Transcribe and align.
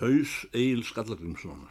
Haus 0.00 0.30
Egil 0.50 0.82
Skallagrimssonar. 0.82 1.70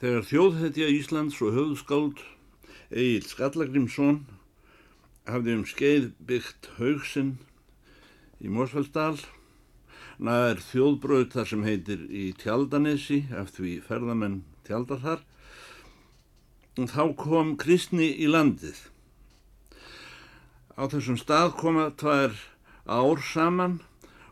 Þegar 0.00 0.24
þjóðhetja 0.24 0.86
Íslands 0.88 1.36
og 1.44 1.52
höfðskáld 1.52 2.22
Egil 2.88 3.26
Skallagrimsson 3.28 4.22
hafði 5.28 5.58
um 5.58 5.66
skeið 5.68 6.08
byggt 6.24 6.70
haugsinn 6.78 7.34
í 8.40 8.48
Mósfælsdal, 8.48 9.20
nær 10.16 10.64
þjóðbröð 10.72 11.28
þar 11.36 11.52
sem 11.52 11.68
heitir 11.68 12.08
í 12.08 12.24
Tjaldanesi, 12.40 13.20
eftir 13.28 13.66
því 13.66 13.76
ferðamenn 13.90 14.40
tjaldar 14.64 15.04
þar, 15.04 15.22
þá 16.80 17.04
kom 17.20 17.54
kristni 17.60 18.08
í 18.16 18.32
landið. 18.32 18.80
Á 20.80 20.88
þessum 20.88 21.20
stað 21.20 21.58
koma 21.60 21.90
tvær 22.00 22.32
ár 22.88 23.20
saman 23.20 23.82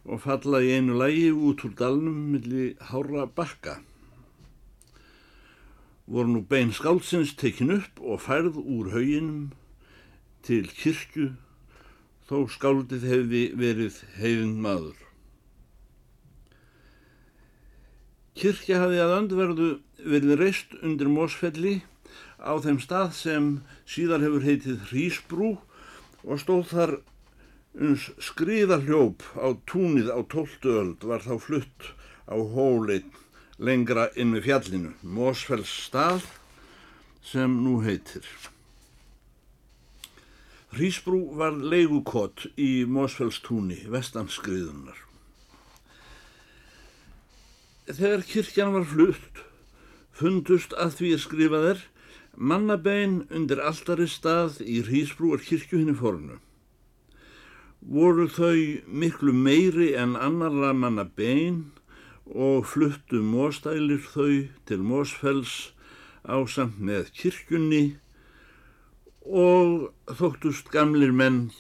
og 0.05 0.23
falla 0.25 0.63
í 0.65 0.73
einu 0.77 0.97
lægi 0.97 1.31
út 1.33 1.65
úr 1.67 1.75
dalnum 1.77 2.33
millir 2.33 2.77
hára 2.91 3.27
bakka. 3.27 3.81
Voru 6.11 6.33
nú 6.33 6.41
bein 6.43 6.73
skálsins 6.75 7.37
tekin 7.39 7.77
upp 7.77 8.01
og 8.01 8.23
færð 8.25 8.57
úr 8.59 8.91
hauginum 8.95 9.53
til 10.43 10.67
kirkju 10.73 11.31
þó 12.31 12.47
skáldið 12.51 13.07
hefði 13.11 13.45
verið 13.59 14.01
hefinn 14.17 14.57
maður. 14.65 14.97
Kirkja 18.41 18.81
hafði 18.81 19.01
að 19.05 19.15
öndverðu 19.19 19.71
verið 20.01 20.39
reist 20.41 20.75
undir 20.81 21.11
Mósfelli 21.13 21.81
á 22.41 22.57
þeim 22.63 22.79
stað 22.81 23.11
sem 23.19 23.49
síðar 23.85 24.25
hefur 24.25 24.47
heitið 24.47 24.87
Hrísbrú 24.89 25.51
og 26.25 26.41
stóð 26.41 26.71
þar 26.71 26.95
uns 27.79 28.11
skriðarhljóp 28.19 29.23
á 29.39 29.55
túnið 29.71 30.11
á 30.11 30.19
tóltu 30.27 30.75
öld 30.83 31.05
var 31.07 31.23
þá 31.23 31.35
flutt 31.39 31.93
á 32.27 32.35
hólinn 32.35 33.11
lengra 33.61 34.09
inn 34.17 34.33
við 34.35 34.49
fjallinu, 34.49 34.95
Mósfells 35.03 35.71
stað 35.87 36.25
sem 37.23 37.61
nú 37.63 37.81
heitir. 37.85 38.25
Hrísbrú 40.71 41.35
var 41.35 41.57
leigukott 41.59 42.47
í 42.55 42.87
Mósfellstúni, 42.87 43.81
vestanskriðunar. 43.91 44.99
Þegar 47.91 48.23
kirkjan 48.23 48.75
var 48.77 48.87
flutt, 48.87 49.41
fundust 50.15 50.77
að 50.79 50.95
því 51.01 51.11
er 51.17 51.25
skrifaðir 51.25 51.83
mannabein 52.39 53.25
undir 53.35 53.61
alltari 53.67 54.07
stað 54.09 54.61
í 54.63 54.79
Hrísbrúar 54.87 55.43
kirkjuhinni 55.43 55.97
fornu. 55.99 56.39
Voru 57.81 58.27
þau 58.29 58.83
miklu 58.87 59.33
meiri 59.33 59.95
en 59.97 60.13
annarra 60.13 60.75
mannabein 60.77 61.71
og 62.29 62.67
fluttu 62.69 63.23
móstælir 63.25 64.05
þau 64.05 64.49
til 64.69 64.85
Mósfells 64.85 65.73
á 66.29 66.37
samt 66.45 66.77
með 66.77 67.09
kirkjunni 67.17 67.97
og 69.25 69.91
þóttust 70.07 70.69
gamlir 70.71 71.13
menn 71.17 71.51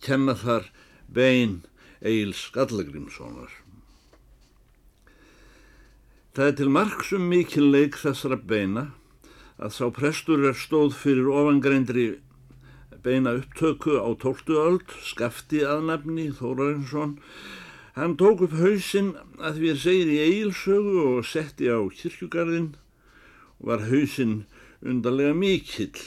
kenna 0.00 0.34
þar 0.34 0.72
bein 1.12 1.60
Eil 2.00 2.32
Skallagrimssonar. 2.32 3.52
Það 6.36 6.46
er 6.46 6.56
til 6.56 6.72
margsum 6.72 7.28
mikilleik 7.28 7.96
þessara 8.00 8.36
beina 8.36 8.90
að 9.56 9.76
sá 9.76 9.86
prestur 9.92 10.42
er 10.44 10.56
stóð 10.56 10.96
fyrir 10.96 11.28
ofangreindri 11.32 12.08
beina 13.06 13.36
upptöku 13.38 14.00
á 14.02 14.10
tóltu 14.18 14.56
öld, 14.58 14.90
skafti 14.98 15.60
aðnafni 15.62 16.32
Þórarinsson. 16.34 17.12
Hann 17.94 18.16
tók 18.18 18.42
upp 18.42 18.56
hausinn 18.58 19.12
að 19.38 19.60
er 19.70 19.78
segir 19.78 20.10
í 20.10 20.16
eigilsögu 20.24 20.96
og 21.12 21.28
setti 21.30 21.70
á 21.70 21.78
kirkjugarðin 21.86 22.72
og 23.60 23.68
var 23.70 23.86
hausinn 23.86 24.40
undarlega 24.82 25.36
mikill. 25.38 26.02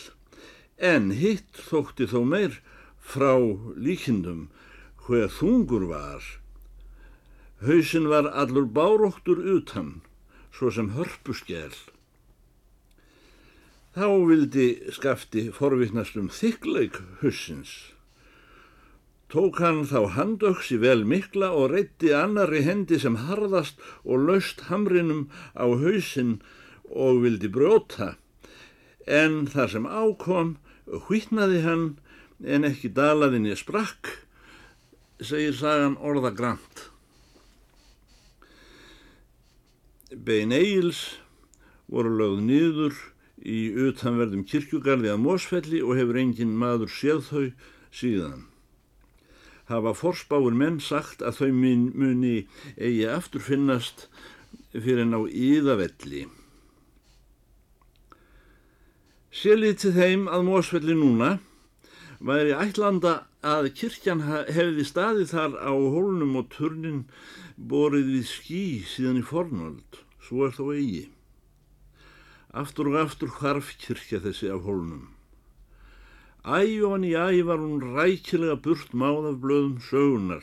En 0.75 1.13
hitt 1.15 1.55
þótti 1.69 2.09
þó 2.11 2.19
meir 2.27 2.59
frá 2.99 3.39
líkindum 3.79 4.49
hver 5.07 5.31
þungur 5.39 5.87
var. 5.93 6.21
Hausinn 7.63 8.11
var 8.11 8.27
allur 8.27 8.67
báróttur 8.67 9.39
utan, 9.55 10.01
svo 10.51 10.67
sem 10.67 10.91
hörpuskel. 10.99 11.71
Þá 13.97 14.05
vildi 14.29 14.67
skafti 14.93 15.47
forvittnast 15.49 16.17
um 16.19 16.27
þykleik 16.29 16.99
hussins. 17.23 17.71
Tók 19.33 19.57
hann 19.61 19.81
þá 19.89 20.13
handöksi 20.13 20.77
vel 20.81 21.01
mikla 21.09 21.49
og 21.57 21.71
reytti 21.73 22.13
annari 22.13 22.61
hendi 22.65 22.99
sem 23.01 23.17
harðast 23.25 23.81
og 24.05 24.27
laust 24.29 24.67
hamrinum 24.69 25.27
á 25.57 25.65
hausinn 25.65 26.37
og 26.89 27.23
vildi 27.25 27.49
brjóta. 27.49 28.15
En 29.09 29.45
þar 29.49 29.73
sem 29.73 29.89
ákom, 29.89 30.55
hvítnaði 30.85 31.65
hann 31.65 31.85
en 32.45 32.69
ekki 32.69 32.93
dalaðinni 32.93 33.57
sprakk, 33.57 34.13
segir 35.17 35.57
sagan 35.57 35.97
orðagrant. 35.97 36.89
Bein 40.13 40.53
Egils 40.53 41.19
voru 41.89 42.13
lögð 42.17 42.45
nýður 42.45 43.01
í 43.45 43.59
utanverðum 43.87 44.45
kirkjugarði 44.47 45.11
að 45.13 45.21
Mósfelli 45.23 45.81
og 45.83 45.95
hefur 45.99 46.19
engin 46.19 46.55
maður 46.59 46.91
séð 46.91 47.21
þau 47.29 47.45
síðan. 47.95 48.47
Hafa 49.69 49.93
forspáur 49.93 50.55
menn 50.57 50.79
sagt 50.81 51.21
að 51.21 51.43
þau 51.43 51.51
muni 51.53 52.35
eigi 52.75 53.05
aftur 53.07 53.43
finnast 53.45 54.07
fyrir 54.73 55.05
ná 55.05 55.21
íðavelli. 55.29 56.25
Sélítið 59.29 59.99
þeim 60.01 60.25
að 60.27 60.47
Mósfelli 60.47 60.95
núna 60.97 61.35
væri 62.19 62.55
ætlanda 62.57 63.13
að 63.45 63.69
kirkjan 63.77 64.25
hefði 64.25 64.83
staðið 64.89 65.29
þar 65.35 65.53
á 65.63 65.71
hólnum 65.71 66.35
og 66.41 66.49
turnin 66.51 67.05
borið 67.55 68.09
við 68.15 68.25
skí 68.27 68.63
síðan 68.89 69.21
í 69.21 69.23
fornöld, 69.29 70.01
svo 70.25 70.49
er 70.49 70.57
þó 70.57 70.65
eigi. 70.73 71.05
Aftur 72.49 72.87
og 72.89 72.95
aftur 72.97 73.29
hvarf 73.29 73.75
kirkja 73.77 74.17
þessi 74.23 74.47
af 74.49 74.63
hólnum. 74.65 75.05
Æ 76.41 76.81
og 76.81 76.95
hann 76.95 77.05
í 77.05 77.13
æ 77.13 77.45
var 77.45 77.61
hún 77.61 77.83
rækilega 77.93 78.55
burt 78.57 78.89
máð 78.89 79.27
af 79.29 79.35
blöðum 79.43 79.77
sögunar, 79.77 80.41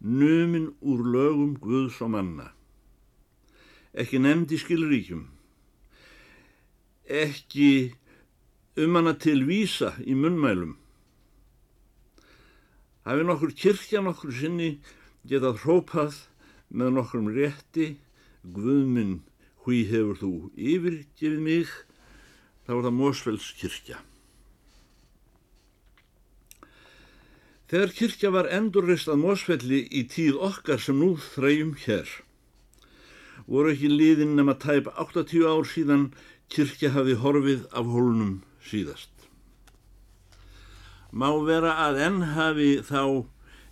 numin 0.00 0.72
úr 0.80 1.04
lögum 1.04 1.58
Guðs 1.60 2.00
og 2.00 2.14
manna. 2.14 2.48
Ekki 3.92 4.22
nefnd 4.24 4.56
í 4.56 4.58
skilríkjum, 4.62 5.26
ekki 7.04 7.92
um 8.80 8.96
hana 8.96 9.12
til 9.12 9.44
vísa 9.44 9.92
í 10.00 10.16
munnmælum. 10.16 10.78
Hafi 13.04 13.22
nokkur 13.28 13.52
kirkja 13.52 14.00
nokkur 14.00 14.32
sinni 14.32 14.78
getað 15.28 15.60
hrópað 15.60 16.24
með 16.72 16.96
nokkrum 16.96 17.28
rétti, 17.36 17.98
Guðminn, 18.44 19.20
hví 19.64 19.84
hefur 19.88 20.18
þú 20.20 20.32
yfirgefið 20.54 21.38
mig, 21.40 21.70
þá 22.64 22.76
er 22.76 22.82
það 22.86 22.98
Mósfells 22.98 23.46
kirkja. 23.60 24.00
Þegar 27.72 27.94
kirkja 27.96 28.30
var 28.34 28.50
endurreist 28.52 29.08
að 29.08 29.22
Mósfelli 29.24 29.80
í 29.88 30.04
tíð 30.12 30.36
okkar 30.50 30.82
sem 30.84 30.98
nú 31.00 31.14
þrejum 31.32 31.72
hér, 31.86 32.10
voru 33.48 33.72
ekki 33.72 33.88
liðin 33.90 34.36
nema 34.36 34.54
tæp 34.60 34.90
80 34.92 35.48
ár 35.48 35.64
síðan 35.68 36.04
kirkja 36.52 36.92
hafi 36.94 37.16
horfið 37.18 37.64
af 37.72 37.88
hólunum 37.88 38.42
síðast. 38.68 39.10
Má 41.10 41.30
vera 41.46 41.72
að 41.86 42.00
enn 42.04 42.20
hafi 42.34 42.70
þá 42.84 43.24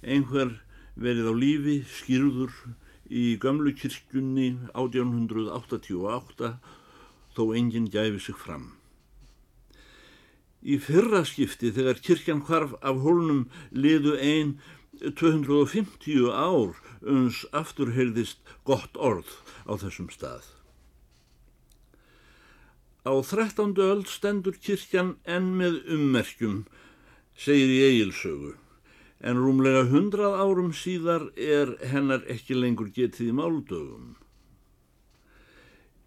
einhver 0.02 0.56
verið 0.97 1.28
á 1.28 1.34
lífi 1.36 1.76
skýrður 1.91 2.52
í 3.12 3.25
gömlu 3.41 3.75
kirkjunni 3.76 4.49
1888 4.73 6.55
þó 7.37 7.43
enginn 7.56 7.91
gæfi 7.93 8.20
sig 8.26 8.38
fram. 8.41 8.70
Í 10.62 10.79
fyrra 10.79 11.25
skipti 11.26 11.73
þegar 11.75 12.00
kirkjan 12.06 12.44
hvarf 12.47 12.76
af 12.81 13.03
hólnum 13.05 13.49
liðu 13.75 14.14
einn 14.17 14.56
250 15.03 16.31
ár 16.31 16.76
uns 17.03 17.43
afturheyrðist 17.50 18.38
gott 18.69 18.97
orð 18.97 19.31
á 19.67 19.75
þessum 19.82 20.11
stað. 20.12 20.44
Á 23.03 23.12
13. 23.19 23.75
öld 23.82 24.06
stendur 24.06 24.55
kirkjan 24.55 25.17
enn 25.26 25.56
með 25.58 25.81
ummerkjum, 25.91 26.62
segir 27.35 27.73
í 27.75 27.81
eigilsögu, 27.88 28.53
en 29.22 29.38
rúmlega 29.38 29.84
hundrað 29.86 30.34
árum 30.42 30.72
síðar 30.74 31.28
er 31.38 31.76
hennar 31.92 32.24
ekki 32.30 32.56
lengur 32.58 32.90
getið 32.94 33.30
í 33.30 33.34
máldögum. 33.38 34.14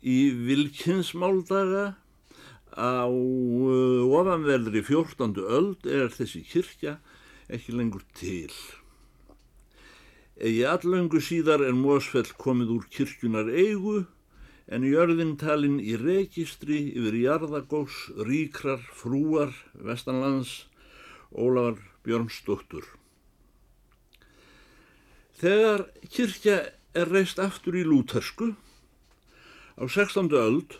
Í 0.03 0.19
vilkinsmáldaga 0.47 1.85
á 2.75 3.07
ofanverðri 3.07 4.83
14. 4.83 5.39
öld 5.39 5.88
er 5.88 6.12
þessi 6.12 6.44
kirkja 6.44 6.97
ekki 7.47 7.77
lengur 7.79 8.03
til. 8.19 8.51
Egi 10.35 10.65
allöngu 10.67 11.21
síðar 11.23 11.63
er 11.63 11.77
Mósfell 11.79 12.27
komið 12.35 12.75
úr 12.75 12.89
kirkjunar 12.91 13.47
eigu 13.47 14.01
en 14.67 14.83
jörðin 14.83 15.38
talin 15.39 15.79
í 15.79 15.95
registri 16.01 16.81
yfir 16.91 17.15
jarðagós, 17.21 17.95
ríkrar, 18.27 18.83
frúar, 18.91 19.56
vestanlands, 19.79 20.65
Ólafar 21.31 21.79
Björnsdóttur. 22.03 22.83
Þegar 25.36 25.82
kirkja 26.08 26.56
er 26.96 27.10
reist 27.12 27.42
aftur 27.44 27.76
í 27.76 27.82
lútersku 27.84 28.54
á 29.76 29.84
16. 29.84 30.32
öld 30.32 30.78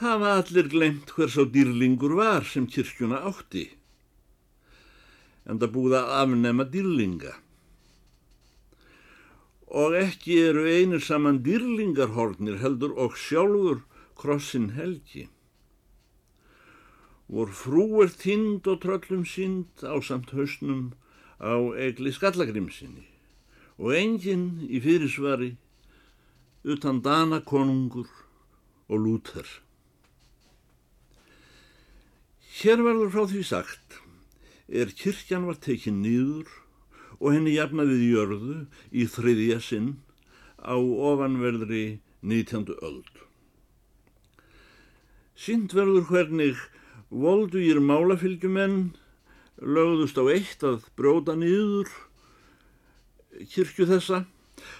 hafa 0.00 0.30
allir 0.38 0.70
glemt 0.72 1.12
hvers 1.12 1.36
á 1.36 1.44
dýrlingur 1.44 2.16
var 2.16 2.48
sem 2.48 2.64
kirkjuna 2.64 3.20
átti 3.28 3.66
en 5.44 5.60
það 5.60 5.74
búið 5.76 5.98
að 6.00 6.14
afnema 6.22 6.68
dýrlinga 6.72 7.34
og 9.84 9.98
ekki 10.00 10.40
eru 10.48 10.64
einir 10.72 11.04
saman 11.04 11.44
dýrlingarhornir 11.44 12.56
heldur 12.64 12.96
og 12.96 13.20
sjálfur 13.20 13.84
krossin 14.16 14.72
helgi. 14.80 15.28
Vor 17.28 17.52
frú 17.56 17.86
er 18.04 18.12
tind 18.24 18.68
og 18.68 18.80
tröllum 18.84 19.24
sínd 19.28 19.84
á 19.84 19.96
samt 20.00 20.32
hausnum 20.36 20.92
á 21.36 21.56
egli 21.76 22.12
skallagrimsinni 22.12 23.11
og 23.82 23.96
enginn 23.98 24.62
í 24.70 24.78
fyrirsvari 24.82 25.56
utan 26.62 27.00
dana 27.02 27.40
konungur 27.42 28.06
og 28.86 29.02
lúter. 29.02 29.48
Hér 32.62 32.84
verður 32.86 33.10
frá 33.10 33.24
því 33.26 33.42
sagt 33.48 33.98
er 34.70 34.92
kirkjan 34.94 35.48
var 35.48 35.58
tekinn 35.58 35.98
nýður 36.04 36.46
og 37.18 37.34
henni 37.34 37.56
jafnaði 37.56 38.12
jörðu 38.12 38.58
í 38.94 39.08
þriðja 39.10 39.58
sinn 39.66 39.90
á 40.62 40.78
ofanverðri 40.78 41.98
19. 42.22 42.70
öld. 42.78 43.10
Sýnd 45.34 45.74
verður 45.74 46.06
hvernig 46.06 46.62
voldugir 47.10 47.82
málafylgjumenn 47.82 48.92
lögðust 49.58 50.20
á 50.22 50.24
eitt 50.30 50.62
að 50.66 50.86
bróta 50.94 51.34
nýður 51.34 51.90
kirkju 53.52 53.88
þessa, 53.90 54.24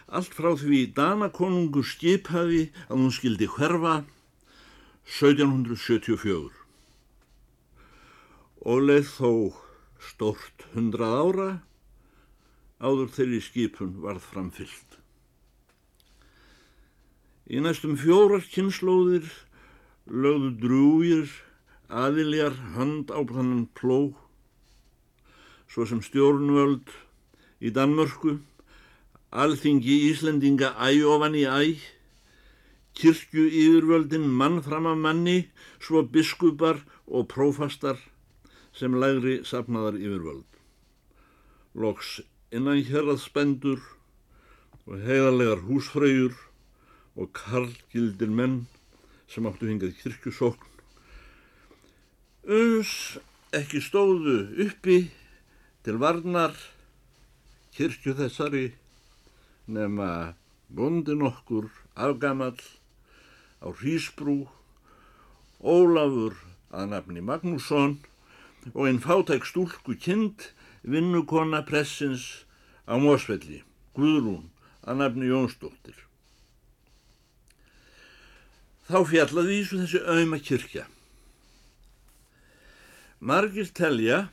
allt 0.06 0.34
frá 0.36 0.52
því 0.58 0.80
Danakonungur 0.96 1.86
skipaði 1.86 2.66
að 2.88 2.96
hún 2.98 3.14
skildi 3.14 3.48
hverfa 3.50 4.02
1774 5.08 6.62
og 8.62 8.84
leið 8.86 9.08
þó 9.16 9.30
stort 9.98 10.66
hundrað 10.74 11.14
ára 11.18 11.48
áður 12.82 13.10
þeirri 13.14 13.40
skipun 13.42 13.96
varð 14.02 14.22
framfyllt. 14.26 14.98
Í 17.50 17.58
næstum 17.62 17.96
fjórar 17.98 18.44
kynnslóðir 18.52 19.26
lögðu 20.06 20.50
drúgir 20.62 21.32
aðiljar 21.90 22.54
hand 22.76 23.10
á 23.10 23.18
þannan 23.18 23.66
pló, 23.76 24.14
svo 25.66 25.86
sem 25.88 26.02
stjórnvöld 26.04 26.90
í 27.62 27.70
Danmörku, 27.70 28.40
alþingi 29.30 29.96
Íslendinga 30.10 30.72
æofan 30.82 31.36
í 31.38 31.44
æ, 31.46 31.78
kirkju 32.98 33.46
yfirvöldin 33.46 34.26
mann 34.26 34.60
fram 34.66 34.88
af 34.90 34.98
manni, 34.98 35.38
svo 35.80 36.02
biskupar 36.02 36.82
og 37.06 37.28
prófastar 37.30 38.00
sem 38.76 38.98
lægri 38.98 39.40
sapnaðar 39.46 39.96
yfirvöld. 40.00 40.48
Loks 41.78 42.20
innan 42.52 42.82
hérraðspendur 42.84 43.80
og 44.84 44.98
heiðarlegar 45.06 45.62
húsfreyjur 45.68 46.34
og 47.16 47.32
karlgildir 47.36 48.32
menn 48.32 48.64
sem 49.30 49.46
áttu 49.48 49.70
hingað 49.70 49.94
kirkjusókn. 50.02 50.68
Uns 52.42 52.92
ekki 53.54 53.80
stóðu 53.84 54.38
uppi 54.66 54.98
til 55.86 55.98
varnar 56.02 56.56
kirkju 57.72 58.14
þessari 58.18 58.66
nema 59.66 60.34
bondin 60.68 61.24
okkur 61.24 61.70
afgamall 61.94 62.60
á 63.62 63.68
Hrísbrú, 63.70 64.48
Ólafur 65.62 66.34
að 66.74 66.88
nafni 66.90 67.22
Magnússon 67.22 68.00
og 68.72 68.86
einn 68.88 69.00
fátæk 69.02 69.46
stúlku 69.46 69.94
kind 69.94 70.50
vinnukonna 70.82 71.62
pressins 71.62 72.44
á 72.90 72.98
Mósfelli, 72.98 73.62
Guðrún, 73.94 74.50
að 74.82 74.98
nafni 74.98 75.30
Jónsdóttir. 75.30 75.94
Þá 78.90 78.98
fjallaði 79.08 79.60
Ísu 79.62 79.78
þessi 79.78 80.02
auðma 80.02 80.40
kyrkja. 80.42 80.88
Margir 83.22 83.70
telja 83.70 84.24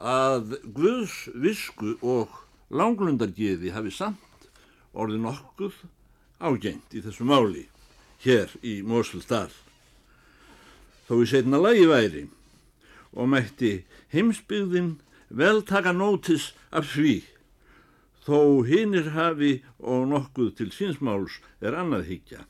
að 0.00 0.56
Guðs 0.64 1.28
visku 1.36 1.96
og 2.00 2.32
langlundargiði 2.72 3.72
hafi 3.74 3.92
samt 3.92 4.48
orðið 4.96 5.24
nokkuð 5.26 5.76
ágengt 6.40 6.96
í 6.96 7.02
þessu 7.04 7.26
máli 7.28 7.66
hér 8.24 8.52
í 8.64 8.80
Mósfeldal. 8.82 9.50
Þó 11.08 11.14
í 11.20 11.28
setna 11.28 11.60
lagi 11.60 11.86
væri 11.90 12.24
og 13.12 13.28
mætti 13.28 13.84
heimsbyggðin 14.14 14.94
vel 15.28 15.60
taka 15.66 15.92
nótis 15.92 16.50
af 16.70 16.88
því, 16.94 17.20
þó 18.24 18.64
hinnir 18.66 19.12
hafi 19.14 19.60
og 19.78 20.08
nokkuð 20.10 20.54
til 20.58 20.70
sínsmáls 20.74 21.40
er 21.60 21.76
annað 21.76 22.08
higgja. 22.10 22.44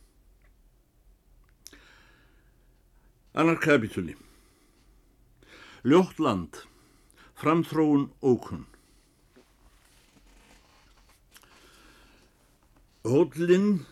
Annar 3.35 3.61
kapitúli 3.63 4.17
Ljótt 5.87 6.19
land, 6.21 6.67
framþróun 7.41 8.07
ókunn. 8.23 8.67
Hóllinn, 13.09 13.87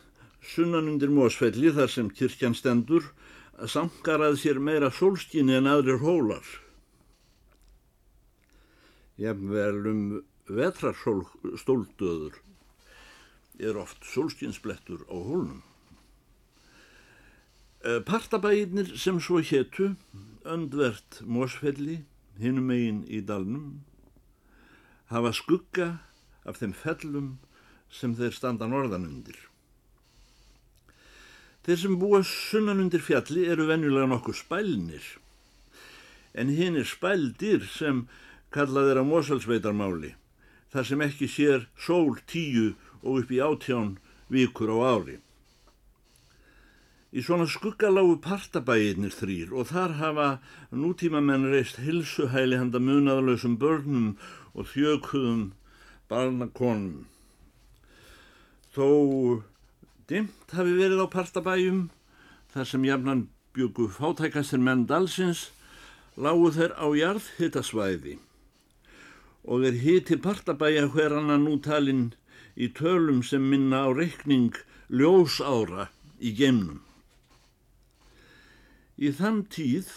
sunnan 0.45 0.93
undir 0.93 1.11
mósfelli 1.11 1.73
þar 1.73 1.91
sem 1.91 2.12
kirkjan 2.12 2.55
stendur, 2.55 3.11
sangarað 3.65 4.39
sér 4.45 4.61
meira 4.61 4.93
sólskinni 4.95 5.56
en 5.59 5.71
aðrir 5.71 6.03
hólar 6.05 6.45
jafnvel 9.19 9.87
um 9.91 10.03
vetrarstóldöður 10.49 12.39
er 13.59 13.79
oft 13.81 14.06
sólskinsblettur 14.06 15.03
á 15.11 15.17
hólnum. 15.19 15.63
Eh, 17.82 18.01
partabæðinir 18.06 18.94
sem 18.99 19.19
svo 19.22 19.43
héttu, 19.43 19.96
öndvert 20.46 21.20
mósfelli, 21.27 22.05
hinum 22.39 22.71
eigin 22.71 23.03
í 23.11 23.21
dalnum, 23.27 23.83
hafa 25.11 25.33
skugga 25.35 25.89
af 26.49 26.61
þeim 26.61 26.75
fellum 26.77 27.29
sem 27.91 28.15
þeir 28.19 28.35
standa 28.37 28.69
norðanundir. 28.69 29.37
Þeir 31.67 31.81
sem 31.83 31.97
búa 32.01 32.23
sunnanundir 32.25 33.03
fjalli 33.05 33.45
eru 33.53 33.67
venjulega 33.69 34.09
nokkuð 34.09 34.39
spælnir, 34.41 35.05
en 36.33 36.53
hinn 36.55 36.79
er 36.81 36.89
spældir 36.89 37.67
sem 37.69 38.07
kallað 38.55 38.93
er 38.93 39.01
á 39.03 39.05
Mosalsveitarmáli, 39.05 40.15
þar 40.73 40.89
sem 40.89 41.05
ekki 41.05 41.29
sér 41.29 41.67
sól 41.77 42.21
tíu 42.29 42.75
og 43.03 43.23
upp 43.23 43.33
í 43.33 43.41
átján 43.45 43.97
vikur 44.33 44.73
á 44.73 44.97
ári. 44.97 45.19
Í 47.08 47.22
svona 47.24 47.46
skuggalágu 47.48 48.19
partabæirnir 48.20 49.15
þrýr 49.17 49.53
og 49.56 49.70
þar 49.70 49.94
hafa 49.96 50.27
nútímamenn 50.77 51.46
reist 51.48 51.79
hilsuhæli 51.81 52.58
handa 52.60 52.82
munaðalösum 52.84 53.55
börnum 53.60 54.10
og 54.53 54.69
þjökuðum 54.74 55.46
barnakonum. 56.12 57.06
Þó 58.77 58.88
dimt 60.08 60.53
hafi 60.53 60.74
verið 60.77 61.00
á 61.00 61.06
partabæjum 61.08 61.86
þar 62.53 62.69
sem 62.69 62.84
jafnan 62.84 63.22
byggu 63.56 63.88
fátækastir 63.96 64.60
menn 64.60 64.84
dalsins 64.91 65.46
lágu 66.20 66.50
þeir 66.53 66.74
á 66.77 66.86
jarðhittasvæði 66.93 68.19
og 69.48 69.65
er 69.65 69.79
hiti 69.81 70.19
partabæja 70.20 70.84
hver 70.93 71.17
annan 71.22 71.46
nútalinn 71.48 72.05
í 72.53 72.69
tölum 72.77 73.24
sem 73.24 73.48
minna 73.48 73.86
á 73.86 73.96
reikning 73.96 74.53
ljósára 74.93 75.88
í 76.20 76.34
geimnum. 76.36 76.84
Í 78.98 79.12
þann 79.14 79.44
tíð 79.46 79.90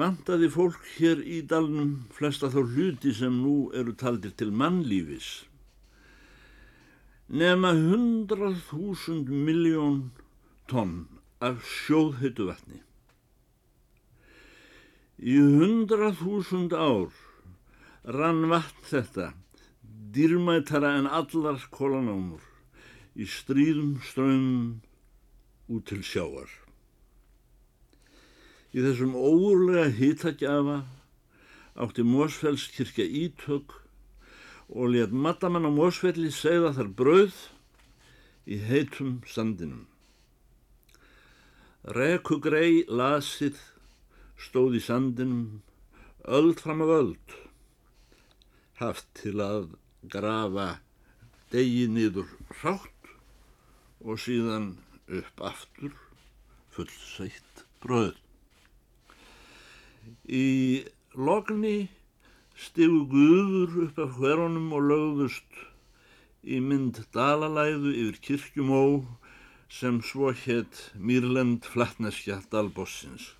vantaði 0.00 0.48
fólk 0.52 0.80
hér 0.96 1.20
í 1.20 1.42
dalnum 1.50 1.92
flesta 2.16 2.48
þá 2.52 2.60
hluti 2.64 3.12
sem 3.16 3.34
nú 3.42 3.68
eru 3.76 3.92
taldir 3.92 4.32
til 4.32 4.48
mannlífis. 4.52 5.28
Nefna 7.28 7.74
hundrað 7.76 8.62
þúsund 8.70 9.28
miljón 9.28 9.98
tonn 10.72 11.02
af 11.44 11.60
sjóðhyttu 11.68 12.46
vatni. 12.48 12.80
Í 15.20 15.36
hundrað 15.36 16.22
þúsund 16.22 16.72
ár 16.72 17.12
rann 18.08 18.46
vatn 18.48 18.86
þetta 18.88 19.32
dýrmætara 20.16 20.94
en 21.02 21.10
allar 21.20 21.60
kólanámur 21.74 22.40
í 23.18 23.28
stríðum 23.28 23.98
strömmum 24.08 24.80
út 25.68 25.90
til 25.92 26.00
sjáar. 26.00 26.48
Í 28.78 28.82
þessum 28.84 29.16
óurlega 29.18 29.88
hýtagjafa 29.90 30.76
átti 31.82 32.04
Mósfellskirkja 32.06 33.06
ítök 33.10 33.72
og 34.70 34.92
let 34.94 35.10
matamann 35.10 35.66
á 35.66 35.72
Mósfelli 35.74 36.30
segða 36.30 36.70
þar 36.76 36.90
brauð 37.00 37.38
í 38.46 38.58
heitum 38.68 39.16
sandinum. 39.26 39.88
Rekugrei 41.98 42.84
lasið 42.86 43.58
stóð 44.46 44.78
í 44.78 44.84
sandinum 44.86 45.42
öld 46.38 46.62
fram 46.62 46.84
af 46.86 46.94
öld, 47.00 47.36
haft 48.78 49.10
til 49.18 49.34
að 49.42 49.72
grafa 50.06 50.68
degi 51.50 51.88
niður 51.90 52.30
rátt 52.62 53.12
og 54.06 54.22
síðan 54.22 54.76
upp 55.08 55.46
aftur 55.50 55.98
fullseitt 56.70 57.66
bröð. 57.82 58.14
Í 60.28 60.84
lokni 61.14 61.88
stigu 62.58 63.04
guður 63.12 63.76
upp 63.86 63.98
af 64.04 64.18
hverunum 64.18 64.72
og 64.74 64.86
lögðust 64.90 65.62
í 66.42 66.58
mynd 66.64 67.00
dalalæðu 67.14 67.92
yfir 67.94 68.20
kirkjumó 68.26 68.82
sem 69.68 70.00
svo 70.02 70.32
hétt 70.32 70.88
Mýrlend 70.96 71.66
flatneskja 71.68 72.40
dalbossins. 72.52 73.34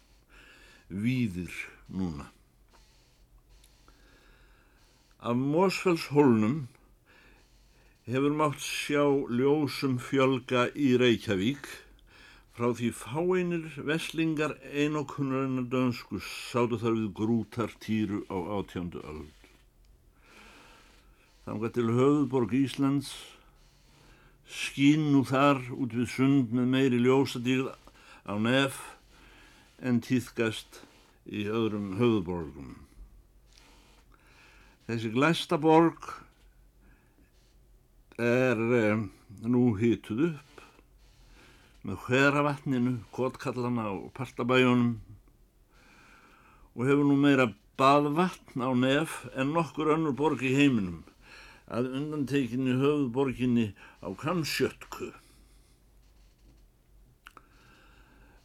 Víðir 0.88 1.54
núna. 1.88 2.28
Af 5.18 5.36
Mósfells 5.36 6.08
hólnum 6.14 6.68
hefur 8.06 8.34
mátt 8.38 8.62
sjá 8.62 9.02
ljósum 9.28 9.98
fjölga 10.00 10.68
í 10.72 10.94
Reykjavík 11.00 11.66
frá 12.58 12.72
því 12.74 12.88
fáeinir 12.90 13.66
veslingar 13.86 14.56
einokunnarinnar 14.74 15.68
dönsku 15.70 16.18
sátu 16.18 16.80
þar 16.82 16.96
við 16.96 17.10
grútar 17.14 17.74
týru 17.78 18.24
á 18.26 18.34
átjándu 18.58 18.98
öld. 18.98 19.44
Þanga 21.46 21.70
til 21.76 21.84
höfðborg 21.94 22.56
Íslands 22.58 23.12
skín 24.50 25.12
nú 25.12 25.22
þar 25.28 25.62
út 25.76 25.94
við 25.94 26.10
sund 26.16 26.50
með 26.56 26.66
meiri 26.74 26.98
ljósadýrð 27.04 27.70
á 28.26 28.34
nef 28.42 28.82
en 29.78 30.02
týðgast 30.02 30.82
í 31.30 31.46
öðrum 31.46 31.94
höfðborgum. 32.00 32.74
Þessi 34.90 35.14
glæsta 35.14 35.60
borg 35.62 36.10
er 38.18 38.58
eh, 38.82 39.06
nú 39.46 39.64
hýtuð 39.78 40.26
upp 40.32 40.47
með 41.88 42.02
hveravatninu, 42.04 42.98
kottkallana 43.16 43.86
og 43.94 44.10
partabæjónum 44.16 44.98
og 46.76 46.84
hefur 46.84 47.06
nú 47.08 47.16
meira 47.16 47.48
baðvatn 47.80 48.60
á 48.60 48.70
nef 48.76 49.22
en 49.32 49.54
nokkur 49.56 49.94
önnur 49.94 50.16
borg 50.18 50.44
í 50.44 50.52
heiminum 50.58 51.00
að 51.72 51.88
undantekinni 51.96 52.76
höfðborginni 52.80 53.66
á 54.04 54.08
Kamsjötku. 54.20 55.10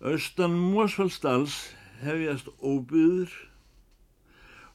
Austan 0.03 0.55
Mósfellsdals 0.59 1.55
hefjast 2.03 2.49
óbyður 2.59 3.31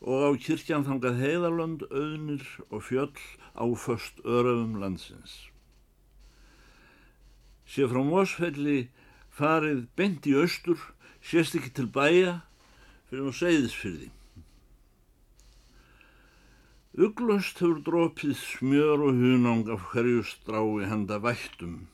og 0.00 0.28
á 0.28 0.30
kirkjan 0.40 0.86
þangað 0.86 1.20
heiðalönd, 1.24 1.84
auðnir 1.90 2.44
og 2.70 2.84
fjöll 2.86 3.12
áföst 3.58 4.20
öröfum 4.24 4.78
landsins. 4.80 5.48
Sé 7.68 7.84
frá 7.84 8.00
Mósfelli 8.00 8.88
farið 9.38 9.84
bent 9.98 10.26
í 10.26 10.32
austur, 10.40 10.78
sést 11.20 11.58
ekki 11.58 11.74
til 11.76 11.90
bæja 11.92 12.38
fyrir 13.10 13.26
nú 13.26 13.34
segðisfyrði. 13.36 14.08
Uglust 16.98 17.60
hefur 17.62 17.82
drópið 17.86 18.34
smjör 18.40 19.04
og 19.06 19.20
hunang 19.20 19.68
af 19.70 19.84
hverju 19.92 20.24
strái 20.26 20.88
handa 20.90 21.20
vættum 21.22 21.84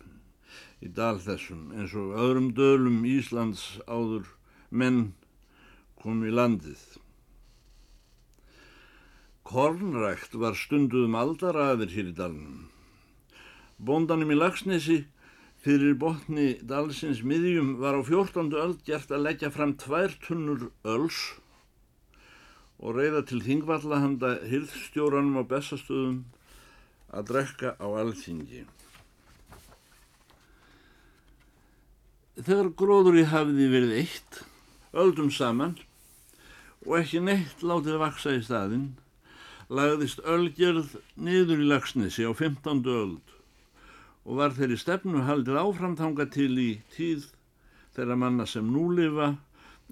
í 0.85 0.89
dal 0.89 1.19
þessum 1.21 1.73
eins 1.75 1.93
og 1.99 2.15
öðrum 2.23 2.53
dölum 2.57 3.03
Íslands 3.09 3.65
áður 3.85 4.31
menn 4.71 5.15
kom 6.01 6.23
í 6.25 6.33
landið. 6.33 6.81
Kornrækt 9.45 10.39
var 10.41 10.57
stunduðum 10.57 11.19
aldaraðir 11.21 11.93
hér 11.93 12.11
í 12.13 12.15
dalnum. 12.17 12.63
Bóndanum 13.77 14.33
í 14.33 14.39
Lagsnesi 14.39 15.03
fyrir 15.65 15.95
botni 15.97 16.59
dalsins 16.69 17.23
miðjum 17.25 17.79
var 17.81 17.97
á 17.97 18.03
14. 18.05 18.53
öld 18.61 18.83
gert 18.85 19.13
að 19.15 19.25
leggja 19.25 19.49
fram 19.55 19.73
tvær 19.81 20.13
tunnur 20.27 20.67
öls 20.85 21.21
og 22.85 22.99
reyða 22.99 23.23
til 23.31 23.41
þingvalla 23.47 24.03
handa 24.03 24.35
hirðstjóranum 24.45 25.41
á 25.41 25.43
bestastöðum 25.49 26.19
að 27.15 27.29
drekka 27.31 27.73
á 27.81 27.87
alþingi. 28.03 28.67
Þegar 32.35 32.73
gróður 32.77 33.21
í 33.23 33.25
hafiði 33.31 33.69
verið 33.73 33.99
eitt, 34.03 34.41
öldum 34.93 35.31
saman 35.33 35.79
og 36.85 36.99
ekki 36.99 37.23
neitt 37.25 37.63
látið 37.65 38.03
vaksa 38.03 38.35
í 38.37 38.43
staðinn, 38.45 38.91
lagðist 39.73 40.21
ölgerð 40.29 40.99
niður 41.17 41.63
í 41.63 41.71
lagsnesi 41.73 42.27
á 42.29 42.33
15. 42.37 42.85
öld 42.85 43.34
og 44.25 44.39
var 44.41 44.55
þeirri 44.57 44.79
stefnu 44.81 45.25
haldið 45.29 45.61
áframtanga 45.61 46.27
til 46.33 46.53
í 46.61 46.71
tíð 46.97 47.29
þeirra 47.97 48.17
manna 48.19 48.47
sem 48.49 48.71
nú 48.73 48.89
lifa 48.97 49.35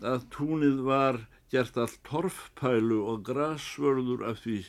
að 0.01 0.25
túnið 0.35 0.81
var 0.87 1.21
gert 1.53 1.77
allt 1.77 2.01
torfpælu 2.09 3.03
og 3.13 3.27
grasvörður 3.29 4.25
af 4.31 4.41
því 4.45 4.63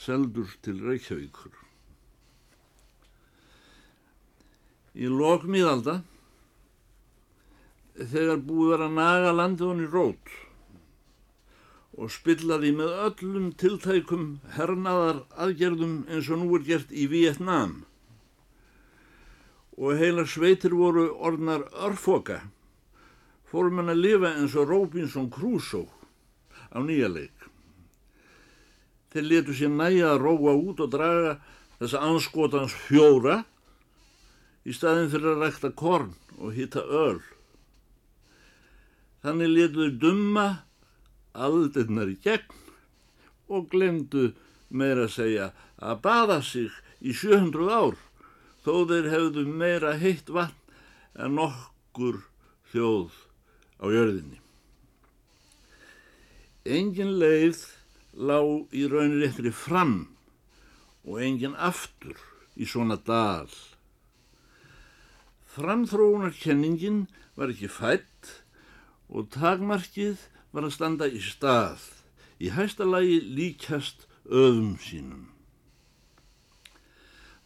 seldur 0.00 0.52
til 0.64 0.76
Reykjavíkur. 0.84 1.56
Í 5.00 5.08
lokmiðalda, 5.08 6.00
þegar 7.96 8.40
búið 8.44 8.72
var 8.74 8.86
að 8.86 8.96
naga 8.98 9.34
landið 9.36 9.84
í 9.84 9.90
rót 9.92 10.32
og 12.00 12.12
spilla 12.12 12.56
því 12.60 12.70
með 12.78 12.98
öllum 13.06 13.48
tiltækum 13.60 14.26
hernaðar 14.56 15.24
aðgerðum 15.36 16.02
eins 16.08 16.30
og 16.32 16.40
nú 16.40 16.54
er 16.56 16.66
gert 16.68 16.92
í 16.92 17.06
Vietnám 17.10 17.80
og 19.80 19.96
heila 19.96 20.26
sveitir 20.28 20.74
voru 20.76 21.06
orðnar 21.24 21.64
örfoka, 21.86 22.42
fórum 23.48 23.80
hann 23.80 23.94
að 23.94 24.02
lifa 24.04 24.32
eins 24.36 24.56
og 24.60 24.68
Robinson 24.68 25.30
Crusoe 25.32 25.88
á 26.68 26.78
nýja 26.84 27.08
leik. 27.08 27.46
Þeir 29.10 29.26
letu 29.26 29.56
sér 29.56 29.72
næja 29.72 30.12
að 30.12 30.20
róa 30.22 30.52
út 30.54 30.82
og 30.84 30.92
draga 30.92 31.38
þessa 31.80 32.02
anskotans 32.06 32.76
fjóra 32.86 33.40
í 34.68 34.76
staðin 34.76 35.08
fyrir 35.10 35.32
að 35.32 35.46
rækta 35.46 35.72
korn 35.72 36.12
og 36.36 36.52
hitta 36.54 36.84
öl. 36.84 37.18
Þannig 39.24 39.54
letuðu 39.56 39.96
dumma 40.04 40.46
aldirnar 41.32 42.12
í 42.12 42.20
gegn 42.20 42.60
og 43.50 43.66
glemdu 43.72 44.28
meira 44.68 45.08
að 45.08 45.16
segja 45.16 45.50
að 45.80 46.04
baða 46.04 46.38
sig 46.44 46.70
í 47.00 47.16
700 47.16 47.72
ár 47.72 47.98
þó 48.70 48.86
þeir 48.86 49.08
hefðu 49.10 49.42
meira 49.50 49.96
heitt 49.98 50.28
vatn 50.30 50.76
en 51.18 51.34
nokkur 51.34 52.20
þjóð 52.70 53.16
á 53.82 53.84
jörðinni. 53.90 54.38
Engin 56.70 57.16
leið 57.18 57.64
lág 58.14 58.70
í 58.76 58.84
raunir 58.86 59.26
eftir 59.26 59.50
fram 59.56 59.96
og 61.02 61.18
engin 61.24 61.56
aftur 61.58 62.20
í 62.54 62.68
svona 62.68 62.98
dal. 63.06 63.50
Framþróunarkenningin 65.50 67.08
var 67.34 67.50
ekki 67.50 67.70
fætt 67.72 68.36
og 69.10 69.32
takmarkið 69.34 70.28
var 70.54 70.68
að 70.68 70.76
standa 70.76 71.10
í 71.10 71.18
stað, 71.24 71.82
í 72.38 72.52
hæsta 72.54 72.86
lagi 72.86 73.18
líkjast 73.18 74.06
öðum 74.30 74.76
sínum. 74.78 75.29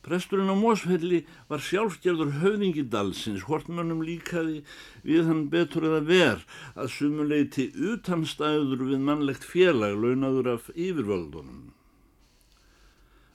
Presturinn 0.04 0.52
á 0.52 0.56
Mósfelli 0.58 1.22
var 1.48 1.62
sjálfgerður 1.64 2.34
höfðingi 2.42 2.82
dalsins, 2.92 3.46
hortmannum 3.48 4.02
líkaði 4.04 4.58
við 5.06 5.30
hann 5.30 5.46
betur 5.52 5.86
eða 5.88 6.00
ver 6.10 6.42
að 6.76 6.90
sumuleiti 6.92 7.70
utanstæður 7.92 8.84
við 8.90 9.00
mannlegt 9.06 9.46
félag 9.48 9.96
launaður 9.96 10.50
af 10.58 10.68
yfirvöldunum. 10.74 11.72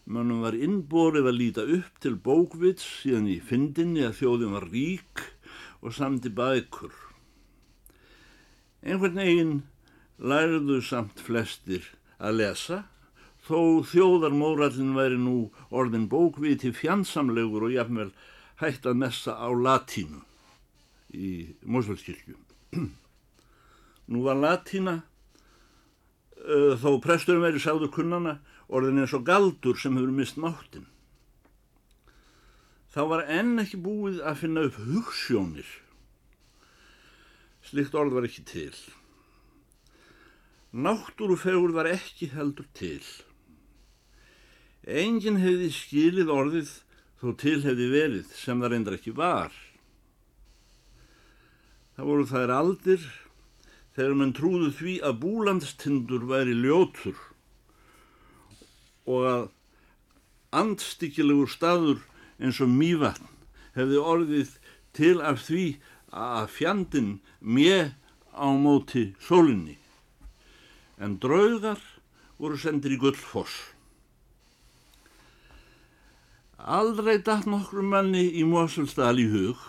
Mannum 0.10 0.46
var 0.46 0.58
innborið 0.58 1.32
að 1.32 1.40
líta 1.40 1.66
upp 1.80 1.98
til 2.02 2.16
bókvits 2.22 2.86
síðan 3.02 3.28
í 3.34 3.40
fyndinni 3.46 4.06
að 4.06 4.16
þjóðin 4.22 4.56
var 4.58 4.70
rík 4.70 5.26
og 5.82 5.94
samti 5.98 6.30
bækur. 6.34 6.94
Einhvern 8.86 9.18
veginn 9.18 9.58
læriðu 10.22 10.80
samt 10.86 11.22
flestir 11.22 11.86
að 12.22 12.42
lesa 12.44 12.84
þó 13.50 13.82
þjóðarmórallin 13.90 14.94
væri 14.94 15.18
nú 15.18 15.38
orðin 15.74 16.06
bókviti 16.12 16.70
fjandsamlegur 16.76 17.66
og 17.66 17.74
jafnvel 17.74 18.12
hægt 18.62 18.86
að 18.86 19.00
messa 19.02 19.34
á 19.42 19.50
latínu 19.50 20.22
í 21.18 21.56
Mósvöldskirkju. 21.66 22.38
Nú 24.10 24.22
var 24.26 24.38
latína, 24.38 25.00
uh, 26.46 26.76
þó 26.78 27.00
presturum 27.02 27.46
verið 27.46 27.66
sáður 27.66 27.94
kunnana, 27.94 28.38
orðin 28.70 29.02
eins 29.02 29.16
og 29.18 29.26
galdur 29.26 29.78
sem 29.82 29.98
hefur 29.98 30.14
mist 30.14 30.38
máttin. 30.38 30.86
Þá 32.94 33.02
var 33.10 33.26
enn 33.30 33.62
ekki 33.62 33.82
búið 33.82 34.22
að 34.26 34.40
finna 34.44 34.66
upp 34.66 34.78
hugssjónir. 34.82 35.70
Slikt 37.70 37.98
orð 37.98 38.18
var 38.18 38.26
ekki 38.30 38.46
til. 38.50 38.74
Náttúrufegur 40.74 41.74
var 41.74 41.90
ekki 41.90 42.30
heldur 42.34 42.70
til. 42.78 43.02
Engin 44.90 45.38
hefði 45.38 45.70
skilið 45.74 46.32
orðið 46.34 46.70
þó 47.22 47.34
til 47.38 47.58
hefði 47.62 47.88
verið 47.92 48.30
sem 48.34 48.62
það 48.62 48.72
reyndar 48.74 48.96
ekki 48.98 49.14
var. 49.14 49.54
Það 51.94 52.10
voru 52.10 52.28
þær 52.30 52.54
aldir 52.56 53.06
þegar 53.98 54.18
mann 54.18 54.34
trúðu 54.34 54.70
því 54.80 54.96
að 55.06 55.20
búlandstindur 55.22 56.26
væri 56.30 56.56
ljótur 56.58 57.18
og 59.10 59.26
að 59.30 59.48
andstykkilegur 60.56 61.52
staður 61.52 62.00
eins 62.40 62.62
og 62.64 62.72
mývatn 62.72 63.28
hefði 63.76 64.04
orðið 64.14 64.54
til 64.98 65.18
af 65.22 65.44
því 65.46 65.66
að 66.10 66.48
fjandin 66.56 67.12
mjö 67.40 67.92
á 68.34 68.48
móti 68.56 69.10
sólinni. 69.22 69.78
En 70.98 71.20
draugar 71.22 71.82
voru 72.40 72.58
sendir 72.58 72.96
í 72.96 73.02
gullfoss. 73.02 73.76
Aldrei 76.60 77.22
dætt 77.24 77.46
nokkru 77.48 77.80
manni 77.88 78.26
í 78.36 78.42
Mosulsdal 78.44 79.16
í 79.22 79.30
hug 79.32 79.62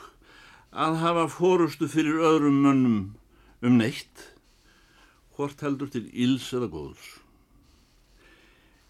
að 0.75 0.97
hafa 0.99 1.29
fórustu 1.31 1.87
fyrir 1.87 2.19
öðrum 2.19 2.57
mönnum 2.65 2.97
um 3.63 3.77
neitt, 3.79 4.25
hvort 5.37 5.63
heldur 5.63 5.87
til 5.95 6.09
íls 6.11 6.49
eða 6.51 6.67
góðs. 6.73 7.07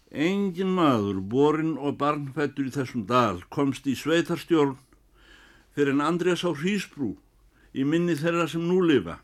Engin 0.09 0.73
maður, 0.73 1.21
borinn 1.21 1.77
og 1.77 1.99
barnfættur 2.01 2.71
í 2.71 2.73
þessum 2.73 3.05
dal, 3.05 3.43
komst 3.53 3.85
í 3.85 3.93
sveitarstjórn 3.93 4.79
fyrir 5.77 5.93
en 5.93 6.01
Andrés 6.01 6.41
á 6.41 6.49
Hrísbrú 6.49 7.13
í 7.77 7.85
minni 7.85 8.17
þeirra 8.17 8.49
sem 8.49 8.65
nú 8.65 8.81
lifa. 8.81 9.19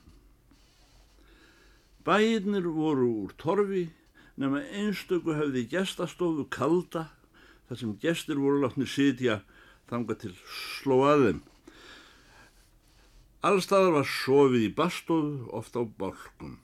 Bæirnir 2.06 2.70
voru 2.70 3.10
úr 3.26 3.34
torfi 3.42 3.88
nema 4.38 4.62
einstöku 4.70 5.34
hefði 5.34 5.66
gestastofu 5.74 6.46
kalda 6.54 7.10
þar 7.68 7.80
sem 7.82 7.94
gestir 8.02 8.40
voru 8.42 8.64
látni 8.64 8.88
sitja 8.88 9.42
þanga 9.90 10.18
til 10.22 10.34
slóaðum. 10.48 11.42
Allstaðar 13.48 14.00
var 14.00 14.08
sofið 14.10 14.64
í 14.66 14.72
bastofu, 14.76 15.48
ofta 15.56 15.84
á 15.84 15.86
bálkum. 16.00 16.58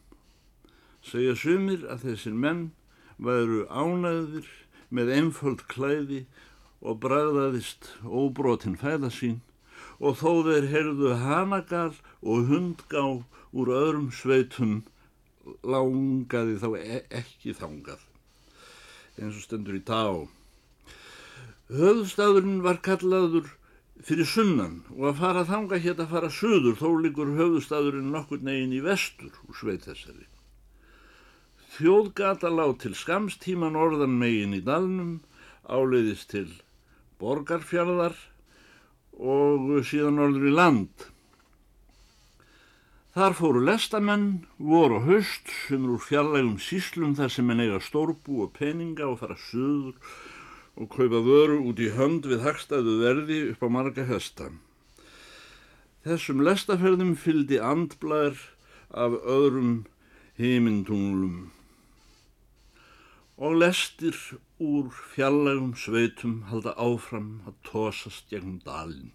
Segja 1.04 1.36
sumir 1.38 1.84
að 1.92 2.08
þessir 2.10 2.36
menn 2.36 2.64
væru 3.22 3.64
ánæðir 3.70 4.48
með 4.94 5.12
einföld 5.18 5.64
klæði 5.72 6.24
og 6.84 7.00
bræðaðist 7.04 7.92
óbrotin 8.04 8.80
fæða 8.80 9.12
sín 9.14 9.42
og 10.04 10.18
þó 10.20 10.44
þeir 10.48 10.70
heyrðu 10.72 11.14
hanagal 11.22 11.94
og 12.22 12.50
hundgá 12.50 13.04
úr 13.54 13.72
öðrum 13.72 14.10
sveitum 14.16 14.82
langaði 15.64 16.58
þá 16.60 16.70
e 16.80 17.00
ekki 17.22 17.56
þangað 17.56 18.04
eins 19.20 19.38
og 19.38 19.44
stendur 19.46 19.78
í 19.78 19.84
tá. 19.86 20.04
Höfðstafurinn 21.74 22.60
var 22.62 22.78
kallaður 22.86 23.48
fyrir 24.06 24.28
sunnan 24.30 24.76
og 24.94 25.08
að 25.10 25.22
fara 25.22 25.42
þanga 25.48 25.80
hér 25.82 26.02
að 26.04 26.12
fara 26.12 26.28
söður 26.30 26.76
þó 26.78 26.90
líkur 27.02 27.32
höfðstafurinn 27.40 28.12
nokkur 28.14 28.44
negin 28.46 28.76
í 28.78 28.82
vestur 28.86 29.32
úr 29.48 29.58
sveit 29.58 29.88
þessari. 29.88 30.28
Þjóðgata 31.74 32.52
lág 32.54 32.76
til 32.84 32.94
skamstíma 32.94 33.72
norðan 33.74 34.14
megin 34.20 34.54
í 34.54 34.60
dalnum, 34.62 35.16
áleiðist 35.66 36.30
til 36.36 36.52
borgarfjörðar 37.18 38.20
og 39.18 39.74
síðan 39.90 40.20
norður 40.22 40.46
í 40.52 40.54
land. 40.54 41.08
Þar 43.18 43.38
fóru 43.40 43.66
lestamenn, 43.66 44.28
voru 44.58 45.02
höst 45.08 45.50
sem 45.66 45.82
eru 45.88 45.98
fjarlægum 46.02 46.62
síslum 46.62 47.18
þar 47.18 47.34
sem 47.34 47.50
en 47.50 47.66
eiga 47.66 47.82
stórbú 47.82 48.44
og 48.46 48.54
peninga 48.60 49.10
og 49.10 49.20
fara 49.24 49.40
söður 49.50 49.98
og 50.80 50.90
kaupa 50.90 51.22
vöru 51.26 51.60
út 51.70 51.80
í 51.80 51.92
hönd 51.94 52.26
við 52.30 52.44
hagstæðu 52.46 53.00
verði 53.04 53.40
upp 53.54 53.66
á 53.66 53.70
marga 53.70 54.06
hesta. 54.10 54.50
Þessum 56.04 56.42
lestaferðum 56.44 57.14
fyldi 57.16 57.60
andblær 57.62 58.40
af 58.92 59.18
öðrum 59.24 59.84
heimintunglum 60.40 61.52
og 63.38 63.58
lestir 63.62 64.18
úr 64.62 64.90
fjallægum 65.14 65.74
sveitum 65.78 66.42
halda 66.50 66.74
áfram 66.78 67.42
að 67.50 67.56
tósast 67.70 68.30
gegnum 68.30 68.60
dalin. 68.66 69.12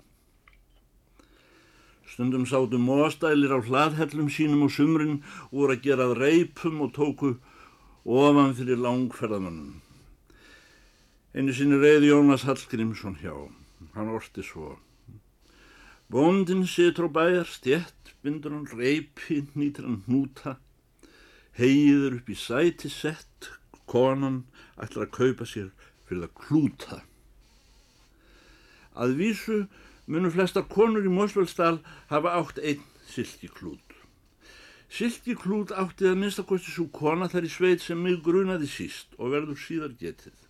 Stundum 2.09 2.47
sátu 2.49 2.81
móstælir 2.83 3.53
á 3.55 3.61
hlaðhellum 3.63 4.31
sínum 4.33 4.65
og 4.67 4.73
sumrin 4.75 5.21
úr 5.53 5.75
að 5.75 5.85
gerað 5.87 6.17
reipum 6.23 6.81
og 6.87 6.95
tóku 6.97 7.35
ofan 8.05 8.57
fyrir 8.59 8.81
langferðamannum. 8.81 9.88
Einu 11.37 11.53
sinni 11.53 11.77
reyði 11.77 12.09
Jónas 12.09 12.47
Hallgrímsson 12.49 13.19
hjá. 13.21 13.35
Hann 13.93 14.09
orti 14.09 14.41
svo. 14.41 14.79
Bóndin 16.09 16.63
situr 16.65 17.11
á 17.13 17.17
bæjar 17.19 17.51
stjett, 17.53 18.15
bindur 18.25 18.55
hann 18.57 18.65
reypi, 18.73 19.43
nýtir 19.53 19.85
hann 19.85 19.99
hnúta, 20.07 20.55
heiður 21.61 22.17
upp 22.23 22.33
í 22.33 22.39
sæti 22.39 22.89
sett, 22.89 23.51
konan 23.85 24.47
ætlar 24.81 25.05
að 25.05 25.15
kaupa 25.19 25.51
sér 25.53 25.69
fyrir 26.09 26.31
að 26.31 26.35
klúta. 26.41 27.03
Að 28.97 29.21
vísu 29.21 29.61
munu 30.09 30.33
flestar 30.33 30.65
konur 30.73 31.05
í 31.05 31.13
Mosfellsdal 31.13 31.83
hafa 32.09 32.39
átt 32.41 32.65
einn 32.65 32.89
silkiklút. 33.13 33.85
Silkiklút 34.89 35.77
átti 35.77 36.09
að 36.09 36.23
minnstakosti 36.25 36.73
svo 36.73 36.89
kona 36.89 37.29
þar 37.29 37.45
í 37.45 37.53
sveit 37.53 37.85
sem 37.85 38.01
mig 38.01 38.23
grunaði 38.25 38.73
síst 38.79 39.13
og 39.21 39.37
verður 39.37 39.61
síðar 39.61 39.93
getið. 40.01 40.48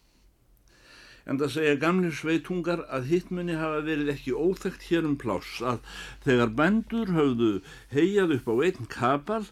En 1.28 1.36
það 1.36 1.50
segja 1.52 1.80
gamlir 1.82 2.14
sveitungar 2.16 2.86
að 2.88 3.10
hittmunni 3.10 3.56
hafa 3.60 3.82
verið 3.84 4.12
ekki 4.14 4.32
óþægt 4.32 4.86
hér 4.88 5.08
um 5.10 5.16
pláss 5.20 5.58
að 5.60 5.82
þegar 6.24 6.54
bændur 6.60 7.12
höfðu 7.12 7.50
heiað 7.92 8.32
upp 8.38 8.48
á 8.48 8.54
einn 8.64 8.88
kapal 8.94 9.42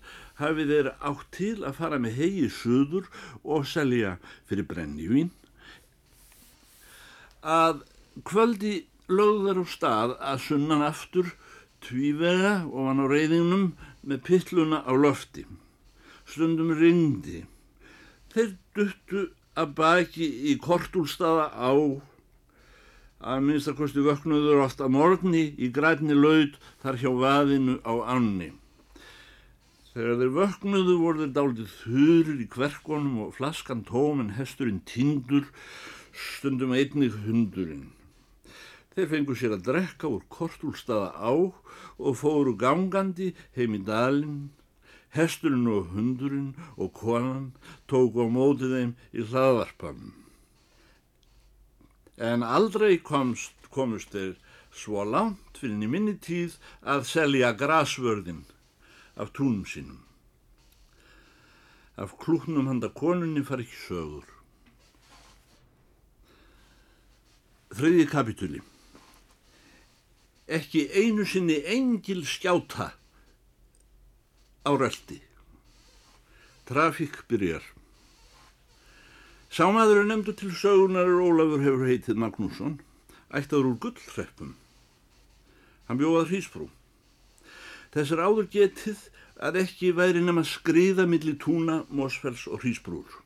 hafi 0.41 0.65
þeir 0.71 0.89
átt 0.97 1.27
til 1.37 1.57
að 1.61 1.77
fara 1.81 2.01
með 2.01 2.17
hegi 2.23 2.49
söður 2.53 3.11
og 3.45 3.69
selja 3.69 4.17
fyrir 4.49 4.69
brennivín. 4.71 5.35
Að 7.45 7.85
kvöldi 8.25 8.75
lögðar 9.13 9.61
á 9.61 9.65
stað 9.69 10.17
að 10.17 10.43
sunnan 10.49 10.89
aftur 10.89 11.35
tvívega 11.85 12.57
ofan 12.73 13.05
á 13.05 13.07
reyðingnum 13.13 13.69
með 14.01 14.25
pittluna 14.27 14.81
á 14.81 14.93
lofti. 14.97 15.45
Stundum 16.27 16.73
ringdi. 16.81 17.45
Þeir 18.33 18.57
duttu 18.75 19.29
að 19.57 19.73
baki 19.79 20.27
í 20.53 20.59
kortúlstaða 20.61 21.49
á 21.57 21.73
að 23.27 23.43
minnstakosti 23.47 24.05
vöknuður 24.05 24.63
oft 24.67 24.83
að 24.85 24.93
morgni 24.95 25.49
í 25.57 25.71
grætni 25.73 26.15
laud 26.17 26.59
þar 26.83 27.01
hjá 27.01 27.11
vaðinu 27.17 27.79
á 27.83 27.95
anni. 28.13 28.53
Þegar 29.97 30.19
þeir 30.21 30.33
vöknuðu 30.37 30.97
voru 31.01 31.23
þeir 31.23 31.35
dálítið 31.39 31.77
þurr 31.81 32.43
í 32.45 32.49
kverkonum 32.53 33.21
og 33.25 33.37
flaskan 33.39 33.81
tóm 33.89 34.21
en 34.21 34.35
hesturinn 34.37 34.83
tindur, 34.85 35.49
stundum 36.13 36.75
einnig 36.77 37.17
hundurinn. 37.25 37.87
Þeir 38.93 39.09
fengu 39.15 39.37
sér 39.37 39.57
að 39.57 39.65
drekka 39.71 40.11
úr 40.13 40.29
kortúlstaða 40.33 41.17
á 41.17 41.33
og 41.33 42.13
fóru 42.21 42.53
gangandi 42.61 43.33
heim 43.57 43.77
í 43.77 43.81
dalinn 43.89 44.39
Hesturinn 45.15 45.69
og 45.71 45.93
hundurinn 45.95 46.55
og 46.77 46.93
konan 46.97 47.53
tóku 47.89 48.25
á 48.25 48.29
mótið 48.29 48.75
þeim 48.77 48.95
í 49.15 49.27
hlaðvarpanum. 49.31 50.15
En 52.17 52.43
aldrei 52.43 52.97
komst, 52.99 53.55
komust 53.71 54.13
þeir 54.17 54.37
svo 54.73 55.05
langt 55.05 55.61
fyrir 55.61 55.89
minni 55.89 56.17
tíð 56.21 56.57
að 56.83 57.07
selja 57.09 57.53
grasvörðin 57.57 58.45
af 59.17 59.33
túnum 59.37 59.65
sínum. 59.69 60.01
Af 61.97 62.17
klúknum 62.21 62.69
handa 62.69 62.91
konunni 62.93 63.45
far 63.45 63.63
ekki 63.65 63.79
sögur. 63.87 64.27
Þriði 67.77 68.05
kapitúli. 68.09 68.61
Ekki 70.47 70.87
einu 70.93 71.25
sinni 71.27 71.57
engil 71.73 72.23
skjáta 72.29 72.93
á 74.67 74.71
röldi. 74.75 75.21
Trafík 76.67 77.23
byrjar. 77.31 77.63
Sámaður 79.51 80.03
er 80.03 80.09
nefndu 80.11 80.33
til 80.35 80.51
sögunar 80.51 81.07
Ólafur 81.07 81.63
hefur 81.63 81.87
heitið 81.87 82.19
Magnússon, 82.19 82.81
ættaður 83.31 83.69
úr 83.71 83.77
gullhreppum. 83.85 84.57
Hann 85.87 86.01
bjóðað 86.01 86.33
hrísbrú. 86.33 86.67
Þess 87.95 88.13
er 88.13 88.25
áður 88.27 88.51
getið 88.51 89.07
að 89.39 89.61
ekki 89.63 89.93
væri 89.95 90.25
nema 90.25 90.43
skriða 90.43 91.07
millir 91.07 91.39
túna, 91.39 91.85
Mósfells 91.89 92.49
og 92.51 92.67
hrísbrúr. 92.67 93.23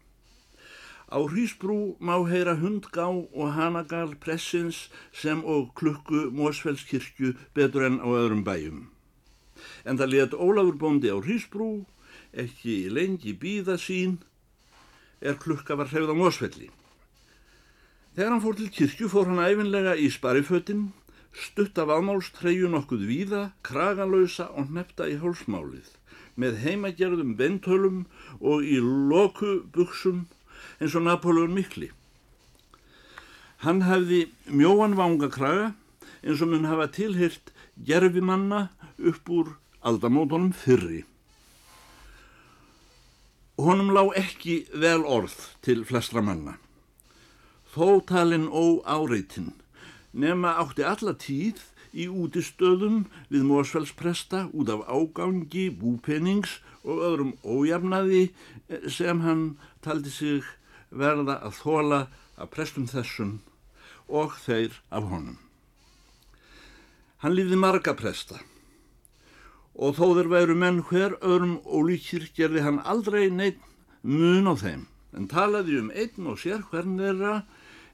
Á 1.10 1.18
hrísbrú 1.24 1.96
má 1.98 2.14
heyra 2.28 2.54
hundgá 2.60 3.08
og 3.10 3.56
hanagal 3.56 4.14
pressins 4.20 4.90
sem 5.10 5.40
og 5.42 5.72
klukku 5.74 6.28
Mósfellskirkju 6.30 7.34
betur 7.56 7.88
enn 7.88 7.98
á 8.04 8.06
öðrum 8.06 8.44
bæjum. 8.46 8.84
En 9.84 9.98
það 10.00 10.12
let 10.14 10.36
Ólafur 10.36 10.76
bóndi 10.80 11.12
á 11.12 11.18
hrísbrú, 11.18 11.86
ekki 12.32 12.90
lengi 12.92 13.34
býða 13.34 13.76
sín, 13.80 14.18
er 15.20 15.36
klukka 15.40 15.76
var 15.76 15.90
hrefð 15.90 16.12
á 16.12 16.16
Mósfelli. 16.16 16.70
Þegar 18.14 18.32
hann 18.32 18.42
fór 18.42 18.56
til 18.58 18.70
kirkju 18.74 19.08
fór 19.12 19.28
hann 19.30 19.42
æfinlega 19.44 19.94
í 19.94 20.08
sparifötinn, 20.10 20.90
stutt 21.30 21.78
af 21.78 21.92
ámálstreyju 21.94 22.70
nokkuð 22.72 23.06
víða, 23.06 23.42
kragalausa 23.62 24.48
og 24.58 24.72
nefta 24.74 25.06
í 25.06 25.20
hálsmálið, 25.22 25.86
með 26.34 26.58
heimagerðum 26.64 27.36
bentölum 27.38 28.04
og 28.40 28.66
í 28.66 28.80
loku 28.82 29.60
buksum 29.74 30.26
eins 30.80 30.96
og 30.98 31.06
Napoleon 31.06 31.54
Mikli. 31.54 31.90
Hann 33.60 33.84
hafði 33.84 34.24
mjóan 34.48 34.96
vangakraga 34.96 35.72
eins 36.24 36.40
og 36.40 36.50
mun 36.52 36.68
hafa 36.68 36.88
tilhyrt 36.96 37.52
gerfimanna 37.86 38.68
upp 39.00 39.28
úr 39.28 39.54
aldamótonum 39.80 40.52
fyrri. 40.52 41.04
Honum 43.60 43.92
lá 43.92 44.04
ekki 44.16 44.64
vel 44.72 45.04
orð 45.04 45.36
til 45.64 45.84
flestra 45.84 46.22
manna. 46.24 46.56
Þó 47.72 48.00
talinn 48.08 48.48
óáreitinn 48.48 49.52
nema 50.12 50.56
átti 50.62 50.84
alla 50.86 51.14
tíð 51.14 51.60
í 51.92 52.06
útistöðum 52.08 53.04
við 53.30 53.44
Mósfellspresta 53.46 54.46
út 54.54 54.70
af 54.72 54.86
ágangi, 54.88 55.68
búpenings 55.70 56.58
og 56.82 57.02
öðrum 57.06 57.34
ójafnaði 57.44 58.30
sem 58.88 59.22
hann 59.26 59.44
taldi 59.84 60.10
sig 60.10 60.46
verða 60.90 61.38
að 61.44 61.60
þóla 61.60 62.00
að 62.40 62.50
prestum 62.54 62.86
þessum 62.90 63.38
og 64.08 64.34
þeir 64.42 64.80
af 64.90 65.06
honum. 65.10 65.38
Hann 67.20 67.36
lífði 67.36 67.58
marga 67.60 67.94
presta 67.94 68.40
og 69.80 69.96
þó 69.96 70.06
þeir 70.18 70.30
væru 70.34 70.56
menn 70.60 70.82
hver 70.90 71.16
öðrum 71.24 71.58
ólíkir 71.64 72.28
gerði 72.36 72.64
hann 72.66 72.80
aldrei 72.84 73.30
neitt 73.32 73.60
mun 74.02 74.50
á 74.50 74.54
þeim. 74.60 74.86
En 75.16 75.26
talaði 75.30 75.80
um 75.80 75.90
einn 75.90 76.30
og 76.30 76.38
sér 76.42 76.62
hvern 76.70 76.98
þeirra 77.00 77.34